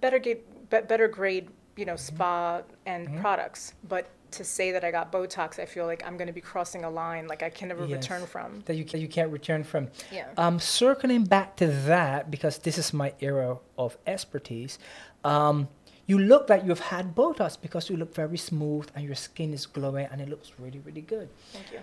better 0.00 0.18
grade, 0.18 0.40
better 0.68 1.08
grade, 1.08 1.48
you 1.76 1.86
know, 1.86 1.96
spa 1.96 2.62
and 2.86 3.18
products. 3.20 3.74
But 3.88 4.10
to 4.32 4.44
say 4.44 4.72
that 4.72 4.84
I 4.84 4.90
got 4.90 5.10
Botox, 5.10 5.58
I 5.58 5.66
feel 5.66 5.86
like 5.86 6.02
I'm 6.06 6.16
going 6.16 6.26
to 6.26 6.32
be 6.32 6.40
crossing 6.40 6.84
a 6.84 6.90
line 6.90 7.26
like 7.28 7.42
I 7.42 7.50
can 7.50 7.68
never 7.68 7.84
Yes. 7.86 8.02
return 8.02 8.26
from. 8.26 8.62
that 8.66 8.76
you, 8.76 8.84
you 8.98 9.08
can't 9.08 9.30
return 9.30 9.64
from. 9.64 9.88
Yeah. 10.10 10.28
Um, 10.36 10.58
circling 10.58 11.24
back 11.24 11.56
to 11.56 11.66
that, 11.66 12.30
because 12.30 12.58
this 12.58 12.78
is 12.78 12.92
my 12.92 13.14
era 13.20 13.58
of 13.76 13.96
expertise, 14.06 14.78
um, 15.24 15.68
you 16.12 16.18
look 16.18 16.50
like 16.50 16.62
you've 16.66 16.86
had 16.94 17.14
Botox 17.14 17.56
because 17.58 17.88
you 17.88 17.96
look 17.96 18.14
very 18.14 18.36
smooth 18.36 18.86
and 18.94 19.02
your 19.02 19.14
skin 19.14 19.50
is 19.54 19.64
glowing 19.64 20.06
and 20.10 20.20
it 20.20 20.28
looks 20.28 20.52
really, 20.58 20.80
really 20.80 21.00
good. 21.00 21.30
Thank 21.54 21.72
you. 21.72 21.80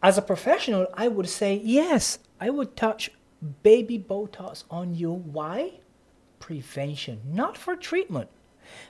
As 0.00 0.16
a 0.16 0.22
professional, 0.22 0.86
I 0.94 1.08
would 1.08 1.28
say 1.28 1.60
yes, 1.64 2.20
I 2.40 2.48
would 2.50 2.76
touch 2.76 3.10
baby 3.64 3.98
Botox 3.98 4.62
on 4.70 4.94
you. 4.94 5.10
Why? 5.10 5.80
Prevention, 6.38 7.16
not 7.40 7.58
for 7.58 7.74
treatment. 7.74 8.28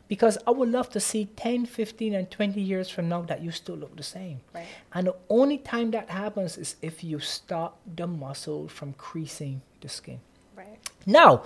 Because 0.09 0.37
I 0.47 0.50
would 0.50 0.71
love 0.71 0.90
to 0.90 1.00
see 1.00 1.25
10, 1.25 1.64
15, 1.64 2.14
and 2.14 2.30
20 2.30 2.61
years 2.61 2.90
from 2.90 3.09
now 3.09 3.23
that 3.23 3.40
you 3.42 3.50
still 3.50 3.76
look 3.76 3.97
the 3.97 4.02
same. 4.02 4.40
Right. 4.54 4.66
And 4.92 5.06
the 5.06 5.16
only 5.30 5.56
time 5.56 5.90
that 5.92 6.11
happens 6.11 6.59
is 6.59 6.76
if 6.83 7.02
you 7.02 7.18
stop 7.21 7.78
the 7.97 8.06
muscle 8.06 8.68
from 8.68 8.92
creasing 8.95 9.62
the 9.80 9.88
skin. 9.88 10.21
Right. 10.54 10.78
Now, 11.06 11.45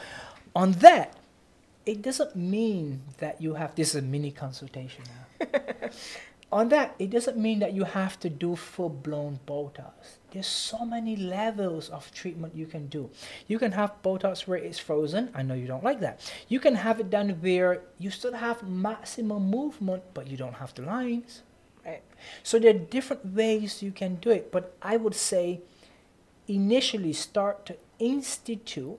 on 0.55 0.73
that, 0.87 1.20
it 1.87 2.03
doesn't 2.03 2.37
mean 2.37 3.03
that 3.19 3.41
you 3.41 3.55
have 3.55 3.75
this 3.75 3.91
is 3.91 3.97
a 3.97 4.03
mini 4.03 4.31
consultation 4.31 5.05
now. 5.41 5.49
on 6.53 6.69
that, 6.69 6.95
it 6.99 7.11
doesn't 7.11 7.37
mean 7.37 7.61
that 7.61 7.73
you 7.73 7.85
have 7.85 8.19
to 8.21 8.29
do 8.29 8.57
full 8.57 8.89
blown 8.89 9.39
Botox. 9.47 10.19
There's 10.33 10.47
so 10.47 10.85
many 10.85 11.17
levels 11.17 11.89
of 11.89 12.13
treatment 12.13 12.55
you 12.55 12.67
can 12.67 12.87
do. 12.89 13.11
You 13.47 13.59
can 13.59 13.73
have 13.73 14.03
Botox 14.03 14.47
where 14.47 14.59
it's 14.59 14.79
frozen. 14.79 15.31
I 15.35 15.43
know 15.43 15.55
you 15.55 15.67
don't 15.67 15.85
like 15.85 16.01
that. 16.01 16.33
You 16.49 16.61
can 16.61 16.75
have 16.77 17.01
it 17.01 17.11
done 17.11 17.31
where 17.41 17.83
you 17.99 18.11
still 18.11 18.35
have 18.35 18.63
maximum 18.63 19.51
movement, 19.51 20.03
but 20.15 20.27
you 20.29 20.37
don't 20.37 20.55
have 20.55 20.75
the 20.75 20.83
lines. 20.83 21.43
Right. 21.85 22.03
So 22.43 22.59
there 22.59 22.71
are 22.75 22.79
different 22.79 23.35
ways 23.35 23.83
you 23.83 23.93
can 23.93 24.17
do 24.17 24.31
it, 24.31 24.53
but 24.53 24.77
I 24.83 24.97
would 24.97 25.15
say 25.15 25.63
initially 26.47 27.13
start 27.13 27.65
to 27.67 27.77
institute 27.99 28.99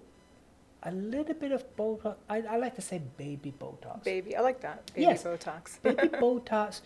a 0.84 0.92
little 0.92 1.34
bit 1.36 1.52
of 1.52 1.64
Botox. 1.76 2.16
I, 2.30 2.42
I 2.42 2.58
like 2.58 2.76
to 2.76 2.82
say 2.82 3.02
baby 3.18 3.54
Botox. 3.60 4.04
Baby, 4.04 4.36
I 4.36 4.42
like 4.42 4.62
that. 4.62 4.86
Baby 4.94 5.02
Yes. 5.08 5.24
Botox. 5.24 5.82
baby 5.84 6.08
Botox 6.10 6.82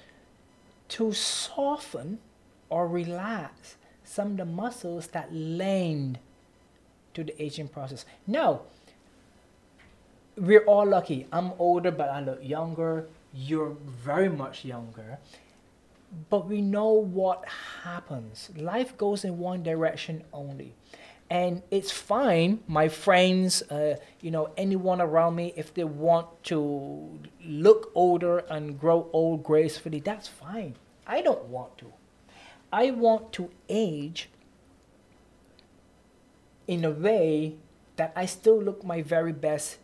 to 0.89 1.13
soften 1.13 2.19
or 2.69 2.87
relax 2.87 3.75
some 4.03 4.31
of 4.31 4.37
the 4.37 4.45
muscles 4.45 5.07
that 5.07 5.33
lend 5.33 6.19
to 7.13 7.23
the 7.23 7.41
aging 7.41 7.67
process. 7.69 8.05
Now, 8.27 8.61
we're 10.37 10.65
all 10.65 10.85
lucky. 10.85 11.27
I'm 11.31 11.53
older, 11.57 11.91
but 11.91 12.09
I 12.09 12.19
look 12.21 12.39
younger. 12.43 13.07
You're 13.33 13.75
very 13.85 14.29
much 14.29 14.65
younger. 14.65 15.17
But 16.29 16.47
we 16.47 16.61
know 16.61 16.89
what 16.91 17.45
happens. 17.83 18.49
Life 18.57 18.95
goes 18.97 19.23
in 19.25 19.37
one 19.39 19.63
direction 19.63 20.23
only. 20.33 20.73
And 21.29 21.63
it's 21.71 21.91
fine, 21.91 22.59
my 22.67 22.87
friends, 22.87 23.63
uh, 23.63 23.97
you 24.21 24.29
know, 24.29 24.49
anyone 24.57 25.01
around 25.01 25.35
me, 25.35 25.53
if 25.55 25.73
they 25.73 25.83
want 25.83 26.27
to 26.45 27.19
look 27.43 27.91
older 27.95 28.39
and 28.39 28.79
grow 28.79 29.09
old 29.11 29.43
gracefully, 29.43 29.99
that's 29.99 30.27
fine. 30.27 30.75
I 31.07 31.21
don't 31.21 31.45
want 31.45 31.77
to. 31.79 31.91
I 32.71 32.91
want 32.91 33.33
to 33.33 33.49
age 33.69 34.29
in 36.67 36.85
a 36.85 36.91
way 36.91 37.55
that 37.95 38.11
I 38.15 38.25
still 38.25 38.61
look 38.61 38.83
my 38.83 39.01
very 39.01 39.33
best 39.33 39.77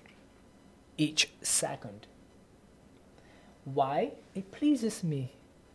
each 0.97 1.29
second. 1.41 2.05
Why? 3.65 4.11
It 4.35 4.51
pleases 4.51 5.03
me 5.03 5.31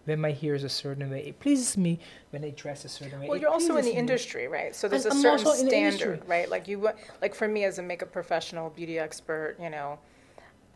when 0.07 0.21
my 0.21 0.33
hair 0.33 0.55
is 0.55 0.65
a 0.65 0.69
certain 0.69 1.11
way. 1.11 1.27
It 1.27 1.39
pleases 1.41 1.77
me 1.77 1.99
when 2.31 2.45
I 2.45 2.51
dress 2.51 2.85
a 2.85 2.89
certain 2.89 3.21
way. 3.21 3.27
Well, 3.29 3.37
It 3.37 3.43
you're 3.43 3.51
also 3.51 3.77
in 3.77 3.85
the 3.85 3.93
me. 3.93 3.99
industry, 3.99 4.49
right? 4.49 4.75
So 4.75 4.89
there's 4.89 5.05
And 5.05 5.25
a 5.25 5.29
I'm 5.29 5.39
certain 5.39 5.69
standard, 5.69 6.23
right? 6.27 6.49
Like 6.49 6.67
you, 6.67 6.89
like 7.21 7.35
for 7.35 7.47
me 7.47 7.65
as 7.65 7.79
a 7.79 7.83
makeup 7.83 8.13
professional, 8.13 8.71
beauty 8.71 8.99
expert, 8.99 9.57
you 9.61 9.69
know, 9.69 9.99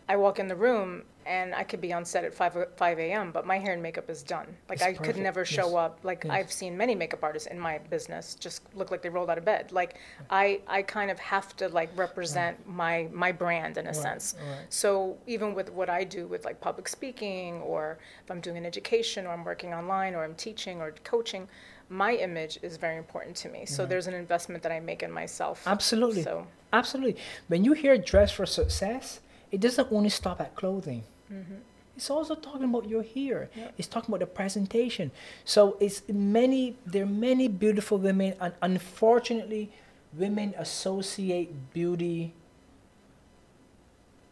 I 0.09 0.17
walk 0.17 0.41
in 0.41 0.49
the 0.49 0.57
room 0.57 1.05
and 1.27 1.55
I 1.55 1.63
could 1.65 1.81
be 1.81 1.93
on 1.93 2.05
set 2.05 2.25
at 2.25 2.35
five 2.35 2.57
o- 2.57 2.67
five 2.77 2.99
a.m., 2.99 3.31
but 3.33 3.47
my 3.47 3.59
hair 3.59 3.73
and 3.73 3.83
makeup 3.83 4.09
is 4.11 4.23
done. 4.23 4.47
Like 4.69 4.77
It's 4.79 4.83
I 4.85 4.93
could 4.93 5.17
never 5.17 5.45
show 5.45 5.67
yes. 5.67 5.75
up. 5.75 5.99
Like 6.03 6.25
Yes. 6.25 6.33
I've 6.33 6.53
seen 6.53 6.77
many 6.77 6.95
makeup 6.95 7.23
artists 7.23 7.49
in 7.49 7.59
my 7.59 7.79
business 7.79 8.35
just 8.35 8.63
look 8.75 8.91
like 8.91 9.03
they 9.03 9.09
rolled 9.09 9.31
out 9.31 9.39
of 9.39 9.45
bed. 9.45 9.73
Like 9.73 9.99
I, 10.31 10.61
I 10.67 10.83
kind 10.83 11.11
of 11.11 11.19
have 11.19 11.57
to 11.59 11.69
like 11.69 11.91
represent 11.97 12.57
my 12.67 13.09
my 13.13 13.33
brand 13.33 13.77
in 13.79 13.87
a 13.87 13.95
sense. 13.95 14.35
right. 14.39 14.59
So 14.69 15.17
even 15.27 15.55
with 15.55 15.71
what 15.73 15.89
I 15.91 16.05
do 16.05 16.27
with 16.27 16.45
like 16.45 16.61
public 16.61 16.89
speaking, 16.89 17.61
or 17.63 17.99
if 18.25 18.31
I'm 18.31 18.41
doing 18.41 18.57
an 18.57 18.67
education, 18.67 19.27
or 19.27 19.31
I'm 19.31 19.45
working 19.45 19.73
online, 19.75 20.15
or 20.15 20.25
I'm 20.25 20.35
teaching 20.35 20.81
or 20.81 20.93
coaching, 21.05 21.49
my 21.89 22.13
image 22.15 22.59
is 22.63 22.77
very 22.77 22.97
important 22.97 23.35
to 23.37 23.49
me. 23.49 23.67
So 23.67 23.85
there's 23.85 24.07
an 24.07 24.15
investment 24.15 24.63
that 24.63 24.73
I 24.73 24.81
make 24.81 25.03
in 25.03 25.11
myself. 25.11 25.63
Absolutely. 25.67 26.23
So 26.23 26.47
Absolutely. 26.73 27.17
When 27.49 27.65
you 27.65 27.73
hear 27.73 27.99
dress 27.99 28.31
for 28.31 28.47
success, 28.47 29.21
it 29.51 29.61
doesn't 29.61 29.89
only 29.91 30.09
stop 30.11 30.41
at 30.41 30.55
clothing. 30.55 31.05
Mm-hmm. 31.33 31.55
It's 31.97 32.09
also 32.11 32.35
talking 32.35 32.65
about 32.65 32.89
your 32.89 33.03
hair. 33.03 33.51
Yeah. 33.55 33.69
It's 33.77 33.89
talking 33.89 34.09
about 34.11 34.21
the 34.21 34.27
presentation. 34.27 35.11
So 35.45 35.77
it's 35.81 36.03
many. 36.09 36.77
There 36.87 37.03
are 37.03 37.07
many 37.07 37.49
beautiful 37.49 37.99
women, 37.99 38.35
and 38.41 38.55
unfortunately, 38.63 39.71
women 40.15 40.55
associate 40.57 41.73
beauty 41.75 42.33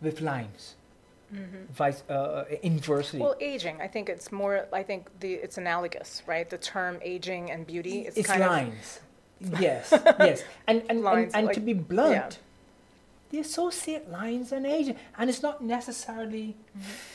with 0.00 0.20
lines. 0.20 0.76
Mm-hmm. 1.34 1.72
Vice 1.74 2.02
uh, 2.08 2.12
uh, 2.12 2.44
inversely. 2.62 3.20
well, 3.20 3.36
aging. 3.38 3.82
I 3.82 3.86
think 3.88 4.08
it's 4.08 4.32
more. 4.32 4.66
I 4.72 4.82
think 4.82 5.10
the 5.20 5.34
it's 5.34 5.58
analogous, 5.58 6.22
right? 6.26 6.48
The 6.48 6.56
term 6.56 6.98
aging 7.02 7.50
and 7.50 7.66
beauty. 7.66 8.06
It's, 8.06 8.16
it's 8.16 8.26
kind 8.28 8.42
of 8.42 8.50
lines. 8.50 9.00
yes, 9.60 9.92
yes. 9.92 10.42
And 10.66 10.82
and, 10.88 11.02
Lines, 11.02 11.34
and, 11.34 11.36
and 11.36 11.46
like- 11.48 11.54
to 11.54 11.60
be 11.60 11.74
blunt, 11.74 12.12
yeah. 12.12 12.30
They 13.30 13.38
associate 13.38 14.10
lines 14.10 14.52
and 14.52 14.66
aging. 14.66 14.96
And 15.18 15.28
it's 15.30 15.42
not 15.42 15.62
necessarily 15.62 16.56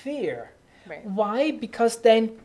fear. 0.04 0.52
Mm-hmm. 0.52 0.90
right. 0.90 1.06
Why? 1.06 1.52
Because 1.52 1.98
then 1.98 2.40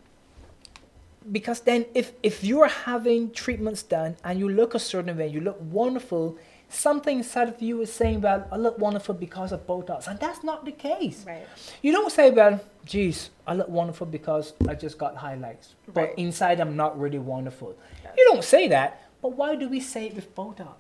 because 1.31 1.61
then 1.61 1.85
if 1.95 2.13
if 2.23 2.43
you're 2.43 2.69
having 2.69 3.31
treatments 3.33 3.83
done 3.83 4.17
and 4.25 4.39
you 4.39 4.49
look 4.49 4.75
a 4.75 4.79
certain 4.79 5.17
way, 5.17 5.29
you 5.29 5.41
look 5.41 5.59
wonderful, 5.61 6.39
something 6.69 7.19
inside 7.19 7.49
of 7.49 7.61
you 7.61 7.81
is 7.81 7.93
saying, 7.93 8.21
Well, 8.21 8.47
I 8.51 8.57
look 8.57 8.79
wonderful 8.79 9.15
because 9.15 9.53
of 9.53 9.67
Botox. 9.67 10.07
And 10.07 10.19
that's 10.19 10.43
not 10.43 10.65
the 10.65 10.73
case. 10.73 11.25
Right. 11.27 11.47
You 11.83 11.93
don't 11.93 12.13
say, 12.13 12.31
Well, 12.31 12.61
geez, 12.85 13.31
I 13.47 13.55
look 13.55 13.69
wonderful 13.69 14.07
because 14.07 14.55
I 14.69 14.75
just 14.75 14.99
got 14.99 15.17
highlights. 15.17 15.75
But 15.93 16.15
inside 16.17 16.61
I'm 16.61 16.77
not 16.77 16.99
really 16.99 17.19
wonderful. 17.19 17.77
Yes. 18.05 18.15
You 18.17 18.25
don't 18.33 18.45
say 18.45 18.69
that. 18.69 19.03
But 19.21 19.31
why 19.31 19.57
do 19.57 19.69
we 19.69 19.81
say 19.81 20.07
it 20.07 20.15
with 20.15 20.35
Botox? 20.35 20.75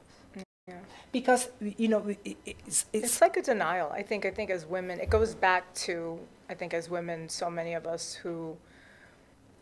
Yeah. 0.68 0.74
Because 1.12 1.48
you 1.60 1.88
know 1.88 2.06
it, 2.06 2.18
it, 2.24 2.36
it's, 2.66 2.86
it's 2.92 3.04
It's 3.04 3.20
like 3.20 3.36
a 3.38 3.42
denial. 3.42 3.90
I 3.90 4.02
think. 4.02 4.26
I 4.26 4.30
think 4.30 4.50
as 4.50 4.66
women, 4.66 5.00
it 5.00 5.08
goes 5.10 5.34
back 5.34 5.72
to. 5.86 6.18
I 6.50 6.54
think 6.54 6.74
as 6.74 6.88
women, 6.90 7.28
so 7.28 7.50
many 7.50 7.74
of 7.74 7.86
us 7.86 8.14
who, 8.14 8.56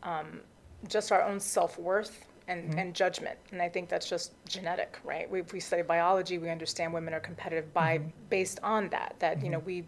um, 0.02 0.40
just 0.88 1.10
our 1.12 1.22
own 1.22 1.40
self 1.40 1.78
worth 1.78 2.24
and, 2.48 2.70
Mm-hmm. 2.70 2.78
and 2.78 2.94
judgment, 2.94 3.38
and 3.52 3.60
I 3.60 3.68
think 3.68 3.88
that's 3.88 4.08
just 4.08 4.32
genetic, 4.48 4.98
right? 5.04 5.28
We, 5.30 5.40
if 5.40 5.52
we 5.52 5.58
study 5.60 5.82
biology, 5.82 6.38
we 6.38 6.48
understand 6.48 6.92
women 6.92 7.12
are 7.14 7.20
competitive 7.20 7.72
by 7.74 7.98
Mm-hmm. 7.98 8.08
based 8.30 8.60
on 8.62 8.88
that. 8.90 9.16
That 9.20 9.42
you 9.44 9.50
know 9.50 9.60
we, 9.60 9.84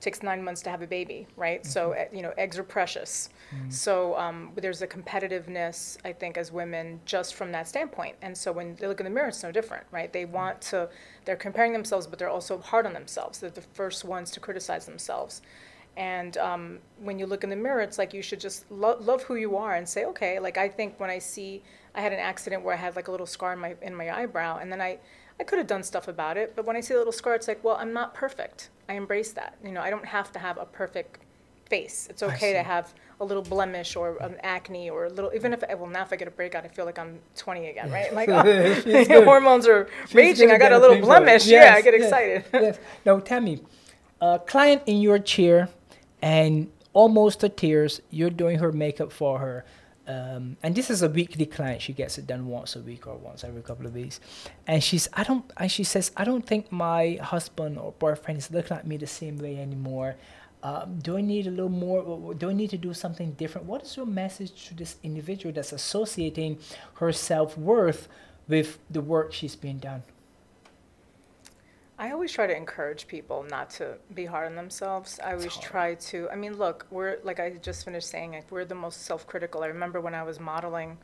takes 0.00 0.22
nine 0.22 0.42
months 0.44 0.62
to 0.62 0.70
have 0.70 0.82
a 0.82 0.86
baby, 0.86 1.26
right? 1.36 1.64
So, 1.64 1.90
Mm-hmm. 1.90 1.98
eh, 2.14 2.16
you 2.16 2.22
know, 2.22 2.32
eggs 2.36 2.58
are 2.58 2.62
precious. 2.64 3.28
So 3.68 4.16
um, 4.18 4.52
there's 4.56 4.82
a 4.82 4.86
competitiveness, 4.86 5.96
I 6.04 6.12
think, 6.12 6.36
as 6.36 6.52
women 6.52 7.00
just 7.04 7.34
from 7.34 7.52
that 7.52 7.68
standpoint. 7.68 8.16
And 8.22 8.36
so 8.36 8.52
when 8.52 8.76
they 8.76 8.86
look 8.86 9.00
in 9.00 9.04
the 9.04 9.10
mirror, 9.10 9.28
it's 9.28 9.42
no 9.42 9.52
different, 9.52 9.86
right? 9.90 10.12
They 10.12 10.24
want 10.24 10.60
to, 10.62 10.88
they're 11.24 11.36
comparing 11.36 11.72
themselves, 11.72 12.06
but 12.06 12.18
they're 12.18 12.28
also 12.28 12.58
hard 12.58 12.86
on 12.86 12.92
themselves. 12.92 13.38
They're 13.38 13.50
the 13.50 13.62
first 13.62 14.04
ones 14.04 14.30
to 14.32 14.40
criticize 14.40 14.86
themselves. 14.86 15.42
And 15.96 16.36
um, 16.36 16.78
when 17.00 17.18
you 17.18 17.26
look 17.26 17.42
in 17.44 17.50
the 17.50 17.56
mirror, 17.56 17.80
it's 17.80 17.96
like 17.98 18.12
you 18.12 18.20
should 18.20 18.40
just 18.40 18.70
lo- 18.70 18.98
love 19.00 19.22
who 19.22 19.36
you 19.36 19.56
are 19.56 19.76
and 19.76 19.88
say, 19.88 20.04
okay. 20.06 20.38
Like 20.38 20.58
I 20.58 20.68
think 20.68 21.00
when 21.00 21.08
I 21.08 21.18
see, 21.18 21.62
I 21.94 22.02
had 22.02 22.12
an 22.12 22.18
accident 22.18 22.62
where 22.62 22.74
I 22.74 22.76
had 22.76 22.96
like 22.96 23.08
a 23.08 23.10
little 23.10 23.26
scar 23.26 23.54
in 23.54 23.58
my 23.58 23.74
in 23.80 23.94
my 23.94 24.14
eyebrow, 24.14 24.58
and 24.58 24.70
then 24.70 24.82
I, 24.82 24.98
I 25.38 25.44
could 25.44 25.58
have 25.58 25.66
done 25.66 25.82
stuff 25.82 26.08
about 26.08 26.36
it. 26.36 26.54
But 26.56 26.64
when 26.64 26.76
I 26.76 26.80
see 26.80 26.94
a 26.94 26.98
little 26.98 27.12
scar, 27.12 27.34
it's 27.34 27.48
like, 27.48 27.62
well, 27.62 27.76
I'm 27.76 27.92
not 27.92 28.14
perfect. 28.14 28.70
I 28.88 28.94
embrace 28.94 29.32
that. 29.32 29.56
You 29.64 29.72
know, 29.72 29.80
I 29.80 29.90
don't 29.90 30.04
have 30.04 30.32
to 30.32 30.38
have 30.38 30.58
a 30.58 30.64
perfect 30.64 31.18
face. 31.68 32.06
It's 32.08 32.22
okay 32.22 32.52
to 32.52 32.62
have 32.62 32.94
a 33.20 33.24
little 33.24 33.42
blemish 33.42 33.96
or 33.96 34.16
an 34.22 34.36
acne 34.42 34.90
or 34.90 35.06
a 35.06 35.10
little. 35.10 35.32
Even 35.34 35.52
if 35.52 35.62
well 35.68 35.86
now 35.86 36.02
if 36.02 36.12
I 36.12 36.16
get 36.16 36.28
a 36.28 36.30
breakout, 36.30 36.64
I 36.64 36.68
feel 36.68 36.84
like 36.84 36.98
I'm 36.98 37.18
20 37.36 37.68
again, 37.68 37.90
right? 37.90 38.12
Like 38.14 38.28
oh, 38.28 38.42
hormones 39.24 39.66
are 39.66 39.86
Feels 40.06 40.14
raging. 40.14 40.50
I 40.50 40.58
got 40.58 40.72
a 40.72 40.78
little 40.78 40.94
think 40.94 41.04
about 41.04 41.22
it. 41.22 41.24
blemish. 41.24 41.46
yeah, 41.46 41.74
I 41.76 41.82
get 41.82 41.94
yes, 41.94 42.02
excited. 42.04 42.44
yes. 42.52 42.78
Now 43.04 43.18
tell 43.20 43.40
me, 43.40 43.60
a 44.20 44.38
client 44.38 44.82
in 44.86 45.00
your 45.00 45.18
chair 45.18 45.68
and 46.22 46.70
almost 46.92 47.40
to 47.40 47.48
tears, 47.48 48.00
you're 48.10 48.30
doing 48.30 48.58
her 48.58 48.72
makeup 48.72 49.12
for 49.12 49.38
her. 49.38 49.64
Um, 50.06 50.56
and 50.62 50.74
this 50.74 50.90
is 50.90 51.02
a 51.02 51.08
weekly 51.08 51.46
client. 51.46 51.82
She 51.82 51.92
gets 51.92 52.16
it 52.18 52.26
done 52.26 52.46
once 52.46 52.76
a 52.76 52.80
week 52.80 53.06
or 53.06 53.16
once 53.16 53.42
every 53.42 53.62
couple 53.62 53.86
of 53.86 53.94
weeks. 53.94 54.20
And 54.66 54.82
she's, 54.82 55.08
I 55.12 55.24
don't, 55.24 55.44
and 55.56 55.70
she 55.70 55.84
says, 55.84 56.12
I 56.16 56.24
don't 56.24 56.46
think 56.46 56.70
my 56.70 57.18
husband 57.22 57.78
or 57.78 57.92
boyfriend 57.92 58.38
is 58.38 58.50
looking 58.50 58.76
at 58.76 58.86
me 58.86 58.96
the 58.96 59.06
same 59.06 59.38
way 59.38 59.58
anymore. 59.58 60.16
Um, 60.62 60.98
do 61.00 61.16
I 61.16 61.20
need 61.20 61.46
a 61.46 61.50
little 61.50 61.68
more? 61.68 62.34
Do 62.34 62.50
I 62.50 62.52
need 62.52 62.70
to 62.70 62.78
do 62.78 62.94
something 62.94 63.32
different? 63.32 63.66
What 63.66 63.82
is 63.82 63.96
your 63.96 64.06
message 64.06 64.66
to 64.68 64.74
this 64.74 64.96
individual 65.02 65.52
that's 65.52 65.72
associating 65.72 66.58
her 66.94 67.12
self 67.12 67.58
worth 67.58 68.08
with 68.48 68.78
the 68.90 69.00
work 69.00 69.32
she's 69.32 69.54
being 69.54 69.78
done? 69.78 70.02
I 71.98 72.10
always 72.10 72.30
try 72.30 72.46
to 72.46 72.54
encourage 72.54 73.08
people 73.08 73.46
not 73.48 73.70
to 73.70 73.96
be 74.14 74.26
hard 74.26 74.46
on 74.46 74.54
themselves. 74.54 75.18
I 75.24 75.32
always 75.32 75.56
try 75.56 75.94
to. 75.94 76.28
I 76.30 76.36
mean, 76.36 76.58
look, 76.58 76.86
we're 76.90 77.18
like 77.24 77.40
I 77.40 77.50
just 77.50 77.84
finished 77.86 78.08
saying, 78.08 78.32
like, 78.32 78.50
we're 78.50 78.66
the 78.66 78.74
most 78.74 79.06
self-critical. 79.06 79.62
I 79.62 79.68
remember 79.68 80.00
when 80.00 80.14
I 80.14 80.22
was 80.22 80.38
modeling. 80.38 80.98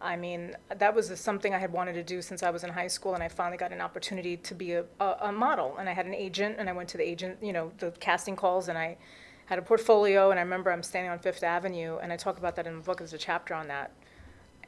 I 0.00 0.16
mean, 0.16 0.56
that 0.76 0.94
was 0.94 1.18
something 1.18 1.54
I 1.54 1.58
had 1.58 1.72
wanted 1.72 1.94
to 1.94 2.02
do 2.02 2.22
since 2.22 2.42
I 2.42 2.50
was 2.50 2.62
in 2.64 2.70
high 2.70 2.88
school, 2.88 3.14
and 3.14 3.22
I 3.22 3.28
finally 3.28 3.56
got 3.56 3.72
an 3.72 3.80
opportunity 3.80 4.36
to 4.36 4.54
be 4.54 4.72
a, 4.72 4.84
a, 5.00 5.16
a 5.22 5.32
model. 5.32 5.76
And 5.78 5.88
I 5.88 5.92
had 5.92 6.06
an 6.06 6.14
agent, 6.14 6.56
and 6.58 6.68
I 6.68 6.72
went 6.72 6.88
to 6.90 6.96
the 6.96 7.08
agent, 7.08 7.38
you 7.42 7.52
know, 7.52 7.72
the 7.78 7.90
casting 7.92 8.36
calls, 8.36 8.68
and 8.68 8.78
I 8.78 8.98
had 9.46 9.58
a 9.58 9.62
portfolio. 9.62 10.30
And 10.30 10.38
I 10.38 10.42
remember 10.42 10.70
I'm 10.70 10.82
standing 10.84 11.10
on 11.10 11.18
Fifth 11.18 11.42
Avenue, 11.42 11.98
and 11.98 12.12
I 12.12 12.16
talk 12.16 12.38
about 12.38 12.54
that 12.56 12.66
in 12.66 12.76
the 12.76 12.82
book. 12.82 12.98
There's 12.98 13.12
a 13.12 13.18
chapter 13.18 13.54
on 13.54 13.68
that. 13.68 13.92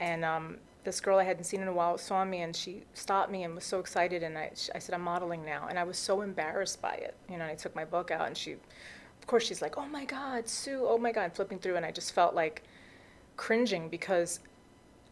And 0.01 0.25
um, 0.25 0.59
this 0.85 1.01
girl 1.01 1.19
I 1.19 1.25
hadn't 1.25 1.45
seen 1.45 1.63
in 1.63 1.69
a 1.69 1.73
while 1.73 1.99
saw 1.99 2.25
me, 2.25 2.43
and 2.43 2.55
she 2.55 2.83
stopped 2.95 3.31
me 3.31 3.45
and 3.45 3.55
was 3.55 3.65
so 3.65 3.81
excited. 3.81 4.23
And 4.23 4.37
I, 4.37 4.53
I 4.75 4.79
said, 4.79 4.95
I'm 4.95 5.03
modeling 5.03 5.45
now. 5.45 5.67
And 5.69 5.79
I 5.79 5.85
was 5.85 5.99
so 5.99 6.21
embarrassed 6.21 6.81
by 6.81 6.95
it. 6.95 7.15
You 7.29 7.37
know, 7.37 7.43
and 7.43 7.51
I 7.51 7.55
took 7.55 7.75
my 7.75 7.85
book 7.85 8.11
out, 8.11 8.27
and 8.27 8.37
she, 8.37 8.53
of 8.53 9.27
course, 9.27 9.45
she's 9.47 9.63
like, 9.63 9.77
oh 9.79 9.87
my 9.87 10.05
God, 10.05 10.49
Sue, 10.49 10.85
oh 10.87 10.99
my 10.99 11.13
God, 11.13 11.33
flipping 11.35 11.59
through. 11.59 11.77
And 11.77 11.87
I 11.87 11.91
just 11.91 12.13
felt 12.13 12.35
like 12.35 12.63
cringing 13.37 13.89
because 13.89 14.41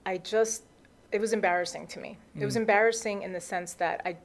I 0.07 0.19
just, 0.19 0.63
it 1.11 1.21
was 1.21 1.33
embarrassing 1.33 1.87
to 1.89 2.01
me. 2.01 2.19
It 2.39 2.45
was 2.45 2.55
mm. 2.55 2.61
embarrassing 2.61 3.23
in 3.23 3.33
the 3.33 3.41
sense 3.41 3.75
that 3.75 4.03
I, 4.05 4.17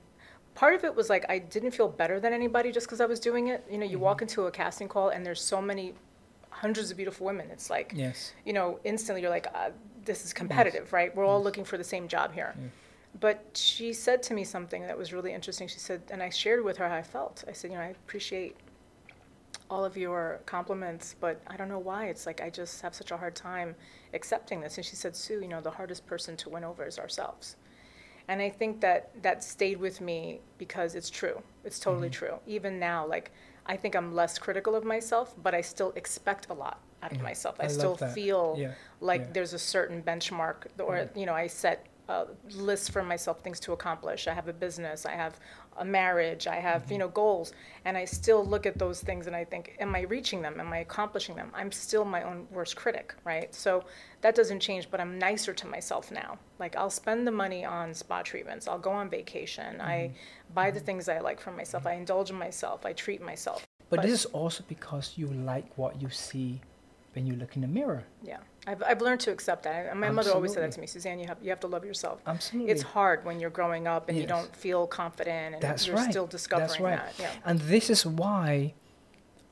part 0.56 0.74
of 0.74 0.84
it 0.84 0.96
was 0.96 1.10
like 1.10 1.26
I 1.30 1.40
didn't 1.40 1.72
feel 1.72 1.88
better 1.88 2.20
than 2.20 2.34
anybody 2.34 2.72
just 2.72 2.88
because 2.88 3.00
I 3.00 3.06
was 3.06 3.20
doing 3.20 3.50
it. 3.50 3.64
You 3.70 3.78
know, 3.78 3.86
you 3.86 4.00
walk 4.00 4.18
mm-hmm. 4.18 4.24
into 4.24 4.46
a 4.46 4.52
casting 4.52 4.88
call 4.88 5.10
and 5.10 5.26
there's 5.26 5.42
so 5.42 5.62
many 5.62 5.94
hundreds 6.62 6.90
of 6.92 6.98
beautiful 6.98 7.26
women. 7.26 7.50
It's 7.52 7.70
like, 7.70 7.94
Yes. 7.96 8.34
you 8.46 8.54
know, 8.54 8.80
instantly 8.84 9.22
you're 9.22 9.30
like, 9.30 9.48
uh, 9.54 9.70
this 10.06 10.26
is 10.26 10.34
competitive, 10.34 10.92
right? 10.92 11.16
We're 11.16 11.26
all 11.26 11.42
looking 11.42 11.64
for 11.64 11.78
the 11.78 11.84
same 11.84 12.08
job 12.08 12.34
here. 12.34 12.56
But 13.20 13.46
she 13.56 13.94
said 13.94 14.22
to 14.24 14.34
me 14.34 14.44
something 14.44 14.84
that 14.84 14.98
was 14.98 15.12
really 15.14 15.34
interesting. 15.34 15.68
She 15.68 15.80
said, 15.80 16.02
and 16.12 16.22
I 16.22 16.30
shared 16.30 16.64
with 16.64 16.78
her 16.78 16.88
how 16.88 16.96
I 16.96 17.02
felt. 17.02 17.44
I 17.48 17.52
said, 17.52 17.72
you 17.72 17.78
know, 17.78 17.84
I 17.84 17.88
appreciate 17.88 18.56
all 19.70 19.84
of 19.84 19.98
your 19.98 20.40
compliments, 20.46 21.16
but 21.20 21.42
I 21.48 21.58
don't 21.58 21.68
know 21.68 21.80
why. 21.80 22.06
It's 22.08 22.26
like 22.26 22.42
I 22.42 22.50
just 22.50 22.82
have 22.82 22.94
such 22.96 23.12
a 23.12 23.18
hard 23.18 23.36
time 23.36 23.76
accepting 24.14 24.62
this. 24.62 24.78
And 24.78 24.86
she 24.86 24.96
said, 24.96 25.16
Sue, 25.16 25.40
you 25.42 25.48
know, 25.48 25.62
the 25.62 25.72
hardest 25.72 26.06
person 26.06 26.38
to 26.38 26.50
win 26.50 26.64
over 26.64 26.86
is 26.86 26.98
ourselves. 27.00 27.56
And 28.30 28.42
I 28.42 28.50
think 28.50 28.82
that 28.82 29.12
that 29.24 29.44
stayed 29.44 29.80
with 29.80 30.00
me 30.02 30.40
because 30.58 30.96
it's 30.96 31.10
true. 31.10 31.42
It's 31.64 31.80
totally 31.80 32.10
true. 32.10 32.36
Even 32.46 32.78
now, 32.80 33.06
like, 33.08 33.32
I 33.68 33.78
think 33.78 33.96
I'm 33.96 34.16
less 34.16 34.40
critical 34.40 34.76
of 34.76 34.84
myself, 34.84 35.34
but 35.42 35.54
I 35.54 35.62
still 35.62 35.94
expect 35.96 36.48
a 36.50 36.54
lot 36.54 36.80
out 37.04 37.12
of 37.12 37.18
mm-hmm. 37.18 37.28
myself. 37.28 37.58
I, 37.60 37.66
I 37.66 37.68
still 37.68 37.96
feel 37.98 38.56
Yeah, 38.58 38.72
like 39.02 39.22
yeah. 39.22 39.28
there's 39.34 39.54
a 39.54 39.60
certain 39.60 40.02
benchmark, 40.02 40.68
or, 40.80 40.96
mm-hmm. 40.96 41.20
you 41.20 41.26
know, 41.26 41.34
I 41.34 41.48
set 41.48 41.86
uh, 42.10 42.26
lists 42.56 42.90
for 42.90 43.04
myself, 43.04 43.42
things 43.42 43.60
to 43.62 43.74
accomplish. 43.74 44.28
I 44.28 44.34
have 44.34 44.48
a 44.48 44.54
business, 44.54 45.06
I 45.06 45.12
have 45.12 45.40
a 45.78 45.86
marriage, 45.86 46.48
I 46.48 46.56
have, 46.56 46.84
Mm-hmm. 46.84 46.92
you 46.94 46.98
know, 47.00 47.08
goals. 47.10 47.54
And 47.86 47.98
I 47.98 48.06
still 48.06 48.46
look 48.46 48.66
at 48.66 48.78
those 48.80 49.02
things 49.02 49.28
and 49.28 49.36
I 49.36 49.44
think, 49.46 49.76
am 49.80 49.96
I 49.96 50.02
reaching 50.02 50.42
them? 50.42 50.60
Am 50.60 50.72
I 50.74 50.80
accomplishing 50.80 51.36
them? 51.36 51.52
I'm 51.54 51.72
still 51.72 52.06
my 52.06 52.24
own 52.24 52.48
worst 52.52 52.76
critic, 52.76 53.14
right? 53.26 53.54
So 53.54 53.84
that 54.22 54.34
doesn't 54.36 54.60
change, 54.60 54.90
but 54.90 55.00
I'm 55.00 55.20
nicer 55.20 55.54
to 55.54 55.68
myself 55.68 56.12
now. 56.12 56.40
Like 56.60 56.76
I'll 56.76 56.90
spend 56.90 57.28
the 57.28 57.32
money 57.32 57.64
on 57.66 57.94
spa 57.94 58.22
treatments, 58.22 58.68
I'll 58.68 58.80
go 58.80 58.92
on 58.92 59.10
vacation, 59.10 59.82
I 59.82 59.98
Mm-hmm. 59.98 60.54
buy 60.54 60.72
the 60.72 60.80
things 60.80 61.10
I 61.10 61.20
like 61.20 61.40
for 61.40 61.52
myself, 61.52 61.86
I 61.86 61.94
indulge 61.94 62.30
in 62.30 62.38
myself, 62.38 62.86
I 62.86 62.94
treat 62.94 63.22
myself. 63.22 63.68
But 63.90 63.98
But- 63.98 64.06
this 64.06 64.20
is 64.22 64.26
also 64.28 64.64
because 64.68 65.14
you 65.18 65.28
like 65.28 65.78
what 65.78 66.02
you 66.02 66.10
see 66.10 66.62
when 67.18 67.26
you 67.26 67.36
look 67.36 67.56
in 67.56 67.64
the 67.64 67.68
mirror. 67.68 68.04
Yeah, 68.22 68.38
I've, 68.68 68.84
I've 68.84 69.02
learned 69.02 69.22
to 69.22 69.32
accept 69.32 69.64
that. 69.64 69.88
And 69.88 70.00
my 70.00 70.12
mother 70.12 70.32
always 70.34 70.54
said 70.54 70.62
that 70.62 70.72
to 70.74 70.80
me, 70.80 70.86
Suzanne, 70.86 71.20
you 71.20 71.26
have, 71.26 71.40
you 71.42 71.50
have 71.50 71.60
to 71.62 71.68
love 71.68 71.84
yourself. 71.84 72.22
Absolutely. 72.28 72.72
It's 72.72 72.84
hard 72.84 73.26
when 73.26 73.40
you're 73.40 73.50
growing 73.50 73.88
up 73.88 74.08
and 74.08 74.16
you 74.16 74.28
don't 74.28 74.56
feel 74.56 74.86
confident 74.86 75.56
and 75.56 75.64
That's 75.64 75.88
you're 75.88 75.96
right. 75.96 76.12
still 76.12 76.28
discovering 76.28 76.68
That's 76.68 76.80
right. 76.80 77.18
that. 77.18 77.20
Yeah. 77.20 77.32
And 77.44 77.60
this 77.62 77.90
is 77.90 78.06
why 78.06 78.76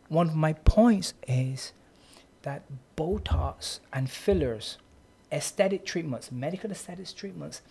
one 0.10 0.28
of 0.30 0.36
my 0.36 0.54
points 0.54 1.16
is 1.28 1.74
that 2.44 2.62
Botox 2.96 3.80
and 3.92 4.08
fillers, 4.08 4.78
aesthetic 5.32 5.86
treatments, 5.86 6.32
medical 6.32 6.70
aesthetics 6.70 7.14
treatments, 7.14 7.64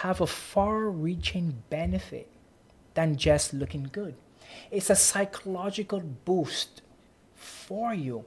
have 0.00 0.22
a 0.22 0.26
far 0.26 0.88
reaching 0.88 1.62
benefit 1.68 2.30
than 2.94 3.16
just 3.16 3.52
looking 3.52 3.90
good. 3.92 4.14
It's 4.70 4.88
a 4.88 4.96
psychological 4.96 6.00
boost 6.00 6.80
for 7.34 7.92
you. 7.92 8.24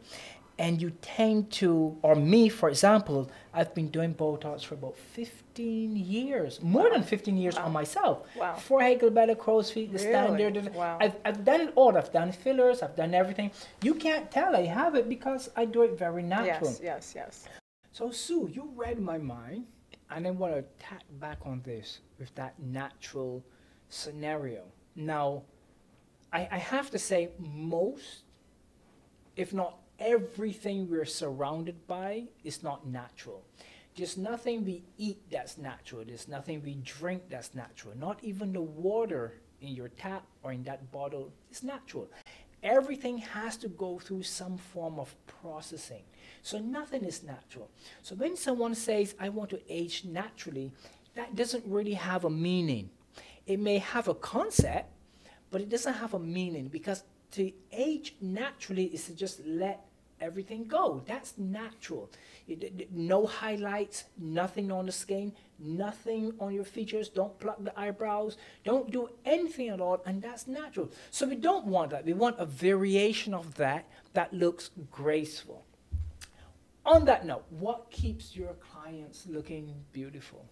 And 0.60 0.82
you 0.82 0.92
tend 1.02 1.52
to, 1.54 1.98
or 2.02 2.16
me, 2.16 2.50
for 2.50 2.68
example, 2.68 3.32
I've 3.54 3.74
been 3.74 3.88
doing 3.88 4.14
Botox 4.14 4.62
for 4.66 4.74
about 4.76 4.98
15 4.98 5.96
years, 5.96 6.62
more 6.62 6.90
than 6.90 7.02
15 7.02 7.38
years 7.38 7.56
on 7.56 7.72
myself. 7.72 8.28
Wow. 8.36 8.56
Forehead, 8.56 9.00
glabella, 9.00 9.38
crow's 9.38 9.72
feet, 9.72 9.94
the 9.94 10.00
Really? 10.00 10.10
standard. 10.12 10.76
Wow. 10.76 10.98
I've, 11.00 11.16
I've 11.24 11.46
done 11.46 11.62
it 11.62 11.72
all. 11.76 11.98
I've 11.98 12.12
done 12.12 12.34
fillers, 12.34 12.84
I've 12.84 12.98
done 12.98 13.14
everything. 13.14 13.52
You 13.82 13.94
can't 13.96 14.30
tell 14.30 14.54
I 14.54 14.66
have 14.66 14.96
it 14.96 15.08
because 15.08 15.50
I 15.56 15.64
do 15.64 15.84
it 15.84 15.98
very 15.98 16.24
natural. 16.24 16.72
Yes, 16.72 16.82
yes, 16.84 17.14
yes. 17.16 17.46
So, 17.94 18.12
Sue, 18.12 18.50
you 18.52 18.70
read 18.76 19.00
my 19.00 19.18
mind, 19.18 19.66
and 20.12 20.28
I 20.28 20.32
want 20.32 20.56
to 20.56 20.64
tack 20.78 21.04
back 21.22 21.38
on 21.46 21.62
this 21.64 22.00
with 22.20 22.36
that 22.36 22.60
natural 22.60 23.46
scenario. 23.88 24.64
Now, 24.94 25.44
I, 26.34 26.50
I 26.52 26.58
have 26.58 26.92
to 26.92 27.00
say, 27.00 27.30
most, 27.40 28.24
if 29.38 29.54
not 29.54 29.78
everything 30.00 30.90
we're 30.90 31.06
surrounded 31.06 31.88
by, 31.88 32.26
is 32.44 32.64
not 32.64 32.88
natural. 32.88 33.44
There's 33.96 34.18
nothing 34.18 34.64
we 34.64 34.84
eat 34.98 35.20
that's 35.30 35.58
natural. 35.58 36.04
There's 36.06 36.28
nothing 36.28 36.62
we 36.64 36.76
drink 36.76 37.24
that's 37.30 37.54
natural. 37.54 37.98
Not 37.98 38.24
even 38.24 38.54
the 38.54 38.62
water 38.62 39.34
in 39.62 39.70
your 39.70 39.90
tap 39.90 40.24
or 40.42 40.54
in 40.54 40.64
that 40.64 40.92
bottle 40.92 41.34
is 41.52 41.64
natural. 41.64 42.08
Everything 42.64 43.18
has 43.18 43.58
to 43.58 43.68
go 43.68 44.00
through 44.00 44.24
some 44.24 44.58
form 44.58 45.00
of 45.00 45.14
processing. 45.28 46.04
So 46.44 46.60
nothing 46.60 47.04
is 47.04 47.24
natural. 47.24 47.70
So 48.02 48.16
when 48.16 48.38
someone 48.38 48.76
says, 48.76 49.16
I 49.20 49.30
want 49.30 49.50
to 49.52 49.62
age 49.70 50.06
naturally, 50.06 50.72
that 51.16 51.36
doesn't 51.36 51.66
really 51.66 51.94
have 51.94 52.26
a 52.26 52.30
meaning. 52.30 52.90
It 53.46 53.60
may 53.60 53.80
have 53.80 54.08
a 54.08 54.14
concept, 54.14 54.92
but 55.52 55.62
it 55.62 55.70
doesn't 55.70 55.96
have 55.96 56.14
a 56.14 56.20
meaning 56.20 56.68
because 56.68 57.04
to 57.32 57.52
age 57.72 58.16
naturally 58.22 58.86
is 58.86 59.06
to 59.06 59.16
just 59.16 59.46
let 59.46 59.86
everything 60.22 60.66
go. 60.66 61.02
That's 61.06 61.38
natural. 61.38 62.10
No 62.92 63.26
highlights, 63.26 64.06
nothing 64.18 64.72
on 64.72 64.86
the 64.86 64.92
skin, 64.92 65.34
nothing 65.60 66.34
on 66.40 66.54
your 66.54 66.64
features. 66.64 67.10
Don't 67.10 67.38
pluck 67.40 67.64
the 67.64 67.78
eyebrows. 67.80 68.38
Don't 68.64 68.92
do 68.92 69.10
anything 69.26 69.70
at 69.70 69.80
all, 69.80 70.02
and 70.06 70.22
that's 70.22 70.48
natural. 70.48 70.92
So 71.12 71.28
we 71.28 71.36
don't 71.36 71.66
want 71.66 71.92
that. 71.92 72.06
We 72.06 72.14
want 72.14 72.40
a 72.40 72.46
variation 72.46 73.34
of 73.34 73.56
that 73.56 73.88
that 74.14 74.34
looks 74.34 74.72
graceful. 74.92 75.66
On 76.86 77.06
that 77.06 77.26
note, 77.26 77.46
what 77.50 77.92
keeps 77.92 78.36
your 78.36 78.54
clients 78.54 79.28
looking 79.28 79.74
beautiful? 79.94 80.46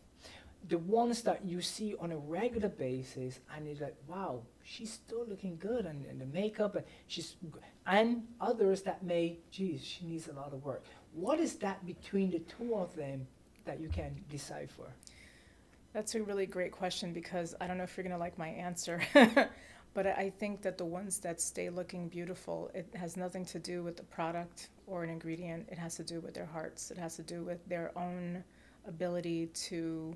The 0.70 0.78
ones 0.78 1.22
that 1.22 1.46
you 1.46 1.62
see 1.62 1.96
on 2.00 2.12
a 2.12 2.18
regular 2.18 2.70
basis 2.70 3.40
and 3.56 3.68
it's 3.68 3.82
like 3.82 3.96
wow 4.08 4.42
she's 4.64 4.92
still 4.92 5.26
looking 5.28 5.58
good 5.58 5.86
and, 5.86 6.06
and 6.06 6.20
the 6.20 6.26
makeup 6.28 6.76
and 6.76 6.86
she's 7.08 7.36
and 7.86 8.24
others 8.42 8.82
that 8.82 9.04
may 9.04 9.38
geez 9.52 9.84
she 9.84 10.06
needs 10.06 10.28
a 10.28 10.34
lot 10.34 10.54
of 10.54 10.64
work 10.66 10.84
what 11.14 11.40
is 11.40 11.56
that 11.56 11.86
between 11.86 12.32
the 12.32 12.40
two 12.40 12.76
of 12.76 12.96
them 12.96 13.26
that 13.66 13.80
you 13.80 13.90
can 13.90 14.16
decipher 14.30 14.92
That's 15.94 16.16
a 16.16 16.22
really 16.22 16.46
great 16.46 16.72
question 16.72 17.14
because 17.14 17.56
I 17.60 17.68
don't 17.68 17.78
know 17.78 17.84
if 17.84 17.98
you're 17.98 18.04
going 18.04 18.14
to 18.14 18.20
like 18.20 18.38
my 18.38 18.50
answer. 18.50 19.02
but 19.94 20.08
I 20.08 20.12
I 20.12 20.30
think 20.40 20.62
that 20.62 20.78
the 20.78 20.86
ones 20.86 21.20
that 21.20 21.42
stay 21.42 21.70
looking 21.70 22.08
beautiful, 22.10 22.70
it 22.74 22.88
has 22.96 23.18
nothing 23.18 23.46
to 23.46 23.60
do 23.60 23.84
with 23.84 23.98
the 23.98 24.04
product 24.04 24.70
or 24.86 25.04
an 25.04 25.10
ingredient. 25.10 25.68
It 25.72 25.80
has 25.80 25.96
to 25.96 26.04
do 26.04 26.20
with 26.22 26.34
their 26.36 26.46
hearts. 26.46 26.92
It 26.92 26.98
has 27.00 27.16
to 27.16 27.24
do 27.24 27.44
with 27.44 27.68
their 27.68 27.98
own 27.98 28.44
ability 28.88 29.48
to 29.70 30.16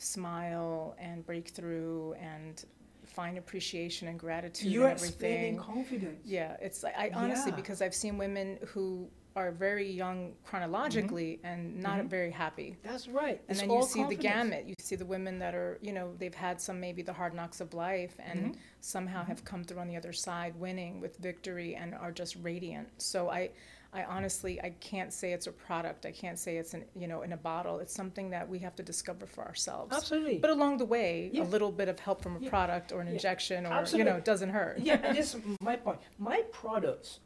smile 0.00 0.96
and 0.98 1.24
break 1.26 1.48
through 1.48 2.14
and 2.14 2.64
find 3.04 3.36
appreciation 3.38 4.08
and 4.08 4.18
gratitude 4.18 4.70
you're 4.72 4.86
and 4.88 4.96
everything. 4.96 5.56
confidence 5.58 6.20
Yeah, 6.24 6.56
it's 6.60 6.82
like 6.82 6.96
I 6.96 7.10
honestly 7.14 7.50
Yeah. 7.50 7.56
because 7.56 7.82
I've 7.82 7.94
seen 7.94 8.16
women 8.18 8.58
who 8.68 9.10
are 9.36 9.52
very 9.52 9.88
young 9.90 10.34
chronologically 10.44 11.38
and 11.44 11.80
not 11.80 12.00
Mhm. 12.00 12.08
very 12.08 12.30
happy. 12.30 12.76
that's 12.82 13.08
right 13.08 13.40
And 13.48 13.50
It's 13.50 13.60
then 13.60 13.70
you 13.70 13.82
see 13.82 14.04
the 14.04 14.14
gamut. 14.16 14.64
You 14.66 14.74
see 14.80 14.96
the 14.96 15.04
women 15.06 15.38
that 15.38 15.54
are, 15.54 15.78
you 15.82 15.92
know, 15.92 16.14
they've 16.18 16.34
had 16.34 16.60
some 16.60 16.80
maybe 16.80 17.02
the 17.02 17.12
hard 17.12 17.34
knocks 17.34 17.60
of 17.60 17.72
life 17.74 18.16
and 18.18 18.54
Mhm. 18.54 18.56
somehow 18.80 19.24
have 19.24 19.44
come 19.44 19.62
through 19.64 19.78
on 19.80 19.86
the 19.88 19.96
other 19.96 20.12
side 20.12 20.56
winning 20.56 21.00
with 21.00 21.16
victory 21.18 21.76
and 21.76 21.94
are 21.94 22.10
just 22.10 22.36
radiant. 22.36 22.88
So 23.00 23.28
I 23.30 23.50
I 23.92 24.04
honestly 24.04 24.60
I 24.62 24.70
can't 24.80 25.12
say 25.12 25.32
it's 25.32 25.46
a 25.46 25.52
product. 25.52 26.06
I 26.06 26.12
can't 26.12 26.38
say 26.38 26.56
it's 26.58 26.74
an, 26.74 26.84
you 26.94 27.08
know, 27.08 27.22
in 27.22 27.32
a 27.32 27.36
bottle. 27.36 27.78
It's 27.80 27.92
something 27.94 28.30
that 28.30 28.48
we 28.48 28.58
have 28.60 28.76
to 28.76 28.82
discover 28.82 29.26
for 29.26 29.44
ourselves. 29.44 29.94
absolutely 29.94 30.38
But 30.38 30.50
along 30.50 30.78
the 30.78 30.84
way, 30.84 31.30
Yeah. 31.32 31.42
a 31.42 31.44
little 31.44 31.72
bit 31.72 31.88
of 31.88 31.98
help 31.98 32.22
from 32.22 32.36
a 32.36 32.40
Yeah. 32.40 32.50
product 32.50 32.92
or 32.92 33.00
an 33.00 33.08
Yeah. 33.08 33.14
injection 33.14 33.66
or 33.66 33.84
you 33.86 34.04
know, 34.04 34.16
it 34.16 34.24
doesn't 34.24 34.50
hurt. 34.50 34.78
yeah, 34.78 34.94
and 35.02 35.16
this 35.16 35.34
is 35.34 35.42
my 35.60 35.76
point. 35.76 35.98
My 36.18 36.42
products 36.52 37.20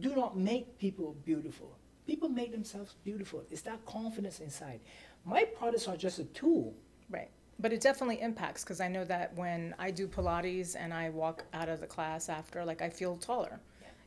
do 0.00 0.14
not 0.16 0.36
make 0.38 0.78
people 0.78 1.14
beautiful. 1.24 1.76
People 2.06 2.28
make 2.30 2.52
themselves 2.52 2.96
beautiful. 3.04 3.44
It's 3.50 3.62
that 3.62 3.84
confidence 3.84 4.40
inside. 4.40 4.80
My 5.24 5.44
products 5.44 5.86
are 5.88 5.96
just 5.96 6.18
a 6.18 6.24
tool. 6.24 6.74
Right. 7.10 7.30
But 7.58 7.72
it 7.72 7.80
definitely 7.82 8.20
impacts 8.20 8.64
because 8.64 8.80
I 8.80 8.88
know 8.88 9.04
that 9.04 9.34
when 9.36 9.74
I 9.78 9.90
do 9.90 10.08
Pilates 10.08 10.74
and 10.74 10.92
I 10.92 11.10
walk 11.10 11.44
out 11.52 11.68
of 11.68 11.80
the 11.80 11.86
class 11.86 12.28
after, 12.30 12.64
like 12.64 12.80
I 12.82 12.88
feel 12.88 13.16
taller. 13.18 13.60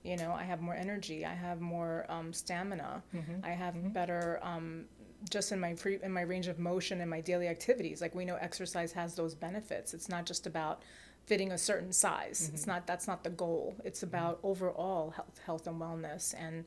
You 0.06 0.18
know, 0.18 0.32
I 0.34 0.44
have 0.44 0.62
more 0.62 0.76
energy. 0.76 1.26
I 1.26 1.34
have 1.34 1.60
more 1.62 2.06
um, 2.10 2.32
stamina. 2.32 3.02
I 3.44 3.50
have 3.50 3.74
Mhm. 3.74 3.92
better 3.94 4.40
um, 4.44 4.86
just 5.30 5.52
in 5.52 5.60
my 5.60 5.74
free 5.76 5.98
in 6.04 6.12
my 6.12 6.22
range 6.22 6.48
of 6.48 6.60
motion 6.60 7.02
and 7.02 7.10
my 7.10 7.22
daily 7.22 7.48
activities. 7.48 8.02
Like 8.02 8.14
we 8.14 8.26
know 8.26 8.36
exercise 8.36 8.92
has 8.94 9.16
those 9.16 9.34
benefits. 9.34 9.94
It's 9.94 10.10
not 10.10 10.26
just 10.26 10.46
about 10.46 10.84
fitting 11.26 11.52
a 11.52 11.58
certain 11.58 11.92
size. 11.92 12.52
It's 12.54 12.68
not 12.68 12.86
that's 12.86 13.08
not 13.08 13.24
the 13.24 13.32
goal. 13.32 13.76
It's 13.84 14.04
about 14.04 14.40
overall 14.44 15.10
health, 15.12 15.40
health 15.46 15.66
and 15.68 15.82
wellness, 15.82 16.36
and 16.38 16.66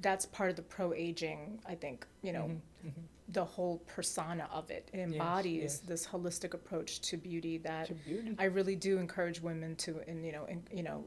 that's 0.00 0.24
part 0.24 0.48
of 0.48 0.56
the 0.56 0.62
pro 0.62 0.94
aging. 0.94 1.60
I 1.66 1.74
think 1.74 2.06
you 2.22 2.32
know 2.32 2.50
the 3.28 3.44
whole 3.44 3.78
persona 3.86 4.48
of 4.52 4.70
it. 4.70 4.88
It 4.92 5.00
embodies 5.00 5.62
yes. 5.62 5.78
this 5.80 6.06
holistic 6.06 6.54
approach 6.54 7.00
to 7.02 7.16
beauty 7.16 7.58
that 7.58 7.86
To 7.88 7.94
beauty. 7.94 8.34
I 8.38 8.44
really 8.44 8.76
do 8.76 8.98
encourage 8.98 9.40
women 9.40 9.76
to, 9.76 10.00
and 10.06 10.24
you 10.24 10.32
know, 10.32 10.44
and, 10.46 10.62
you 10.72 10.82
know, 10.82 11.04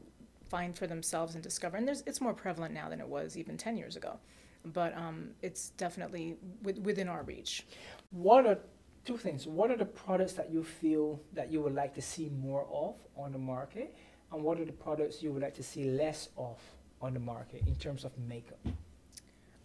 find 0.50 0.76
for 0.76 0.86
themselves 0.86 1.34
and 1.34 1.42
discover. 1.42 1.76
And 1.76 1.86
there's, 1.86 2.02
it's 2.06 2.20
more 2.20 2.34
prevalent 2.34 2.74
now 2.74 2.88
than 2.88 3.00
it 3.00 3.08
was 3.08 3.36
even 3.36 3.56
ten 3.56 3.76
years 3.76 3.96
ago, 3.96 4.18
but 4.64 4.96
um, 4.96 5.30
it's 5.42 5.70
definitely 5.70 6.36
with, 6.62 6.78
within 6.78 7.08
our 7.08 7.22
reach. 7.22 7.66
What 8.10 8.46
are 8.46 8.58
two 9.04 9.16
things? 9.16 9.46
What 9.46 9.70
are 9.70 9.76
the 9.76 9.84
products 9.84 10.34
that 10.34 10.50
you 10.50 10.62
feel 10.62 11.20
that 11.32 11.50
you 11.52 11.60
would 11.62 11.74
like 11.74 11.94
to 11.94 12.02
see 12.02 12.28
more 12.28 12.66
of 12.72 12.94
on 13.16 13.32
the 13.32 13.38
market, 13.38 13.96
and 14.32 14.42
what 14.42 14.60
are 14.60 14.64
the 14.64 14.72
products 14.72 15.22
you 15.22 15.32
would 15.32 15.42
like 15.42 15.54
to 15.54 15.62
see 15.62 15.84
less 15.84 16.28
of 16.36 16.58
on 17.00 17.14
the 17.14 17.20
market 17.20 17.62
in 17.66 17.74
terms 17.76 18.04
of 18.04 18.16
makeup? 18.18 18.60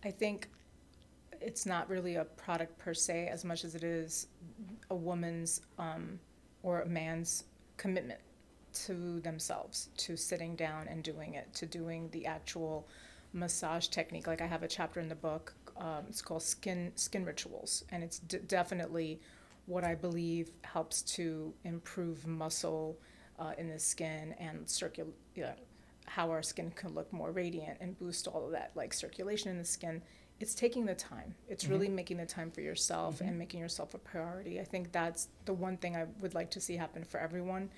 I 0.04 0.12
think 0.12 0.50
it's 1.42 1.66
not 1.66 1.90
really 1.90 2.16
a 2.16 2.26
product 2.26 2.78
per 2.78 2.94
se 2.94 3.28
as 3.28 3.44
much 3.44 3.66
as 3.66 3.76
it 3.76 3.84
is 3.84 4.28
a 4.90 4.96
woman's 4.96 5.62
um, 5.78 6.20
or 6.62 6.82
a 6.82 6.86
man's 6.88 7.44
commitment 7.76 8.20
to 8.74 9.20
themselves, 9.22 9.90
to 9.98 10.16
sitting 10.18 10.56
down 10.56 10.88
and 10.88 11.04
doing 11.04 11.34
it, 11.36 11.54
to 11.56 11.66
doing 11.66 12.10
the 12.12 12.26
actual 12.26 12.88
massage 13.34 13.88
technique. 13.88 14.28
Like 14.28 14.42
I 14.42 14.48
have 14.48 14.64
a 14.64 14.68
chapter 14.68 15.00
in 15.00 15.10
the 15.10 15.16
book. 15.16 15.54
Um, 15.78 16.06
it's 16.08 16.22
called 16.22 16.44
Skin 16.44 16.92
Skin 16.96 17.26
Rituals, 17.26 17.84
and 17.90 18.04
it's 18.04 18.20
d- 18.20 18.40
definitely 18.48 19.20
what 19.66 19.84
I 19.84 19.96
believe 19.96 20.52
helps 20.64 21.02
to 21.02 21.54
improve 21.64 22.28
muscle 22.28 22.98
uh, 23.40 23.54
in 23.58 23.70
the 23.70 23.80
skin 23.80 24.36
and 24.40 24.66
circul 24.66 25.08
yeah, 25.36 25.54
how 26.06 26.30
our 26.30 26.44
skin 26.44 26.72
can 26.76 26.94
look 26.94 27.12
more 27.12 27.32
radiant 27.32 27.78
and 27.82 27.98
boost 27.98 28.28
all 28.28 28.46
of 28.46 28.52
that 28.52 28.72
like 28.76 28.94
circulation 28.94 29.50
in 29.50 29.58
the 29.58 29.66
skin 29.66 30.02
it's 30.40 30.54
taking 30.54 30.86
the 30.86 30.96
time 30.96 31.34
it's 31.48 31.68
really 31.68 31.88
making 31.88 32.18
the 32.18 32.26
time 32.26 32.52
for 32.52 32.62
yourself 32.62 33.22
and 33.22 33.38
making 33.38 33.60
yourself 33.60 33.94
a 33.94 33.98
priority 33.98 34.60
i 34.60 34.64
think 34.64 34.92
that's 34.92 35.30
the 35.46 35.54
one 35.54 35.78
thing 35.78 35.96
i 35.96 36.06
would 36.20 36.34
like 36.34 36.52
to 36.52 36.60
see 36.60 36.76
happen 36.76 37.04
for 37.04 37.20
everyone 37.20 37.70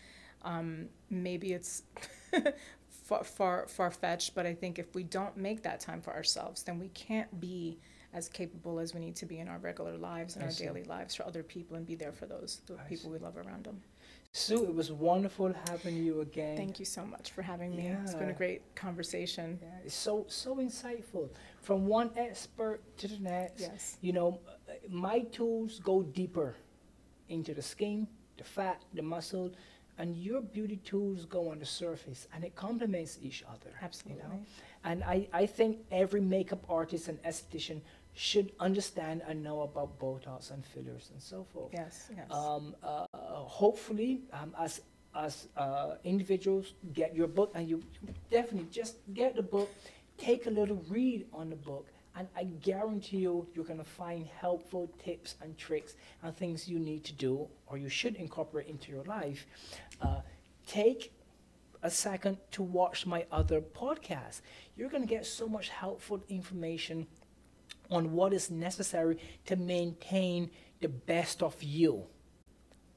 um, 0.46 0.88
maybe 1.10 1.52
it's 1.54 1.84
far, 2.90 3.24
far 3.24 3.68
far-fetched 3.68 4.34
but 4.36 4.46
i 4.46 4.54
think 4.54 4.80
if 4.80 4.94
we 4.96 5.04
don't 5.04 5.36
make 5.38 5.62
that 5.64 5.80
time 5.80 6.02
for 6.02 6.14
ourselves 6.14 6.64
then 6.64 6.80
we 6.80 6.88
can't 6.90 7.40
be 7.40 7.78
as 8.14 8.30
capable 8.30 8.80
as 8.80 8.94
we 8.94 9.00
need 9.02 9.16
to 9.16 9.26
be 9.26 9.40
in 9.40 9.48
our 9.50 9.58
regular 9.60 9.98
lives 9.98 10.36
and 10.36 10.44
I 10.44 10.48
our 10.48 10.52
see. 10.52 10.64
daily 10.66 10.84
lives 10.84 11.16
for 11.16 11.26
other 11.26 11.44
people 11.44 11.76
and 11.78 11.86
be 11.86 11.96
there 11.96 12.14
for 12.14 12.26
those 12.26 12.62
the 12.68 12.76
I 12.76 12.84
people 12.88 13.12
we 13.12 13.20
love 13.20 13.38
around 13.38 13.66
them 13.66 13.82
Sue, 14.32 14.66
it 14.66 14.76
was 14.76 14.92
wonderful 14.92 15.54
having 15.70 15.96
you 15.96 16.20
again. 16.22 16.58
thank 16.58 16.78
you 16.80 16.86
so 16.86 17.06
much 17.06 17.32
for 17.32 17.42
having 17.42 17.76
me 17.76 17.88
it's 18.04 18.14
been 18.16 18.30
a 18.30 18.34
great 18.34 18.62
conversation 18.76 19.60
Yeah, 19.62 19.70
it's 19.86 19.96
so 19.96 20.26
so 20.28 20.56
insightful. 20.58 21.30
From 21.62 21.88
one 21.88 22.12
expert 22.18 22.82
to 22.98 23.08
the 23.08 23.18
next. 23.20 23.62
yes 23.62 23.98
You 24.02 24.14
know, 24.14 24.40
my 24.90 25.20
tools 25.38 25.80
go 25.80 26.04
deeper 26.04 26.56
into 27.30 27.54
the 27.54 27.62
skin, 27.62 28.08
the 28.38 28.44
fat, 28.44 28.82
the 28.94 29.02
muscle, 29.02 29.52
and 29.98 30.16
your 30.18 30.42
beauty 30.42 30.78
tools 30.78 31.26
go 31.26 31.50
on 31.52 31.60
the 31.60 31.66
surface, 31.66 32.28
and 32.34 32.44
it 32.44 32.56
complements 32.56 33.18
each 33.22 33.44
other. 33.54 33.72
absolutely 33.82 34.24
You 34.24 34.30
know? 34.30 34.40
And 34.84 35.04
I, 35.04 35.28
I 35.34 35.46
think 35.46 35.80
every 35.92 36.22
makeup 36.22 36.64
artist 36.70 37.08
and 37.08 37.22
esthetician 37.24 37.82
should 38.14 38.52
understand 38.60 39.22
and 39.28 39.44
know 39.44 39.62
about 39.62 40.00
Botox 40.00 40.52
and 40.52 40.64
fillers 40.66 41.10
and 41.12 41.22
so 41.22 41.44
forth. 41.52 41.72
yes 41.74 42.10
yes 42.16 42.32
Um, 42.32 42.76
uh, 42.84 43.06
hopefully, 43.62 44.22
um, 44.32 44.56
as 44.60 44.82
as 45.16 45.48
uh, 45.58 45.96
individuals, 46.04 46.74
get 46.94 47.16
your 47.16 47.28
book, 47.28 47.52
and 47.56 47.68
you 47.70 47.78
you 48.02 48.14
definitely 48.30 48.70
just 48.72 48.96
get 49.14 49.36
the 49.36 49.42
book, 49.44 49.70
take 50.18 50.46
a 50.46 50.50
little 50.50 50.82
read 50.90 51.26
on 51.34 51.50
the 51.50 51.56
book, 51.56 51.88
and 52.18 52.28
I 52.36 52.46
guarantee 52.46 53.18
you, 53.18 53.48
you're 53.54 53.66
gonna 53.66 53.84
find 53.84 54.26
helpful 54.26 54.90
tips 55.04 55.36
and 55.42 55.58
tricks 55.58 55.96
and 56.24 56.36
things 56.36 56.68
you 56.68 56.80
need 56.80 57.04
to 57.06 57.14
do 57.14 57.48
or 57.68 57.78
you 57.78 57.90
should 57.90 58.16
incorporate 58.16 58.68
into 58.68 58.92
your 58.92 59.04
life. 59.04 59.46
Uh, 60.02 60.22
take 60.66 61.12
a 61.84 61.92
second 61.92 62.38
to 62.52 62.64
watch 62.64 63.06
my 63.06 63.26
other 63.32 63.62
podcast. 63.62 64.42
You're 64.76 64.90
gonna 64.90 65.06
get 65.06 65.26
so 65.26 65.48
much 65.48 65.70
helpful 65.70 66.24
information 66.30 67.08
on 67.92 68.14
what 68.14 68.34
is 68.34 68.50
necessary 68.50 69.18
to 69.46 69.56
maintain 69.56 70.50
the 70.82 70.90
best 70.90 71.44
of 71.44 71.62
you. 71.62 72.06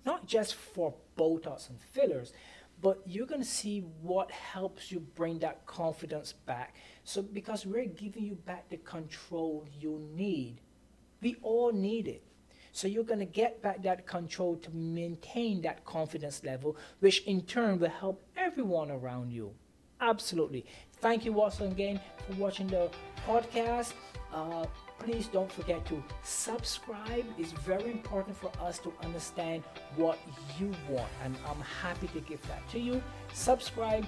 Not 0.07 0.27
just 0.27 0.55
for 0.55 0.95
Botox 1.19 1.69
and 1.69 1.81
fillers, 1.81 2.33
but 2.81 3.01
you're 3.07 3.27
going 3.27 3.41
to 3.41 3.47
see 3.47 3.81
what 4.03 4.31
helps 4.31 4.93
you 4.93 5.01
bring 5.01 5.39
that 5.41 5.67
confidence 5.67 6.33
back. 6.33 6.77
So, 7.05 7.23
because 7.23 7.67
we're 7.67 7.87
giving 7.87 8.25
you 8.25 8.35
back 8.35 8.69
the 8.69 8.77
control 8.79 9.67
you 9.81 10.01
need, 10.15 10.61
we 11.21 11.37
all 11.43 11.73
need 11.73 12.07
it. 12.07 12.23
So, 12.73 12.87
you're 12.87 13.05
going 13.05 13.19
to 13.21 13.27
get 13.27 13.61
back 13.63 13.83
that 13.83 14.07
control 14.07 14.57
to 14.57 14.71
maintain 14.71 15.63
that 15.63 15.85
confidence 15.85 16.45
level, 16.45 16.77
which 17.01 17.25
in 17.25 17.43
turn 17.43 17.79
will 17.81 17.89
help 17.89 18.23
everyone 18.37 18.91
around 18.91 19.33
you. 19.33 19.53
Absolutely. 20.01 20.65
Thank 21.01 21.25
you 21.25 21.33
once 21.33 21.61
again 21.61 22.01
for 22.27 22.35
watching 22.35 22.69
the 22.69 22.91
podcast. 23.27 23.95
Uh, 24.33 24.67
please 24.99 25.29
don't 25.29 25.51
forget 25.51 25.85
to 25.87 26.03
subscribe. 26.23 27.25
It's 27.39 27.53
very 27.53 27.91
important 27.91 28.37
for 28.37 28.51
us 28.61 28.79
to 28.81 28.93
understand 29.03 29.63
what 29.97 30.19
you 30.59 30.73
want, 30.89 31.11
and 31.25 31.37
I'm 31.49 31.61
happy 31.61 32.09
to 32.09 32.21
give 32.21 32.43
that 32.49 32.69
to 32.71 32.79
you. 32.79 33.03
Subscribe, 33.33 34.07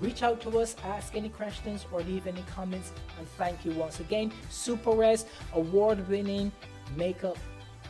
reach 0.00 0.22
out 0.22 0.40
to 0.42 0.58
us, 0.58 0.76
ask 0.84 1.14
any 1.14 1.28
questions, 1.28 1.86
or 1.92 2.02
leave 2.02 2.26
any 2.26 2.44
comments. 2.54 2.92
And 3.18 3.28
thank 3.30 3.64
you 3.64 3.72
once 3.72 4.00
again. 4.00 4.32
Sue 4.50 4.76
Perez, 4.76 5.26
award 5.52 6.08
winning 6.08 6.52
makeup 6.96 7.38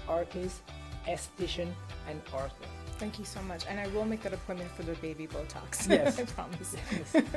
artist, 0.09 0.63
esthetician, 1.07 1.73
and 2.09 2.21
author. 2.33 2.51
Thank 2.99 3.19
you 3.19 3.25
so 3.25 3.43
much. 3.43 3.67
And 3.69 3.81
I 3.81 3.89
will 3.89 4.05
make 4.05 4.23
that 4.23 4.33
appointment 4.33 4.71
for 4.71 4.83
the 4.83 4.95
baby 4.95 5.27
Botox. 5.27 5.89
Yes. 5.89 6.19
I 6.21 6.25
promise. 6.25 6.77
Yes. 7.13 7.25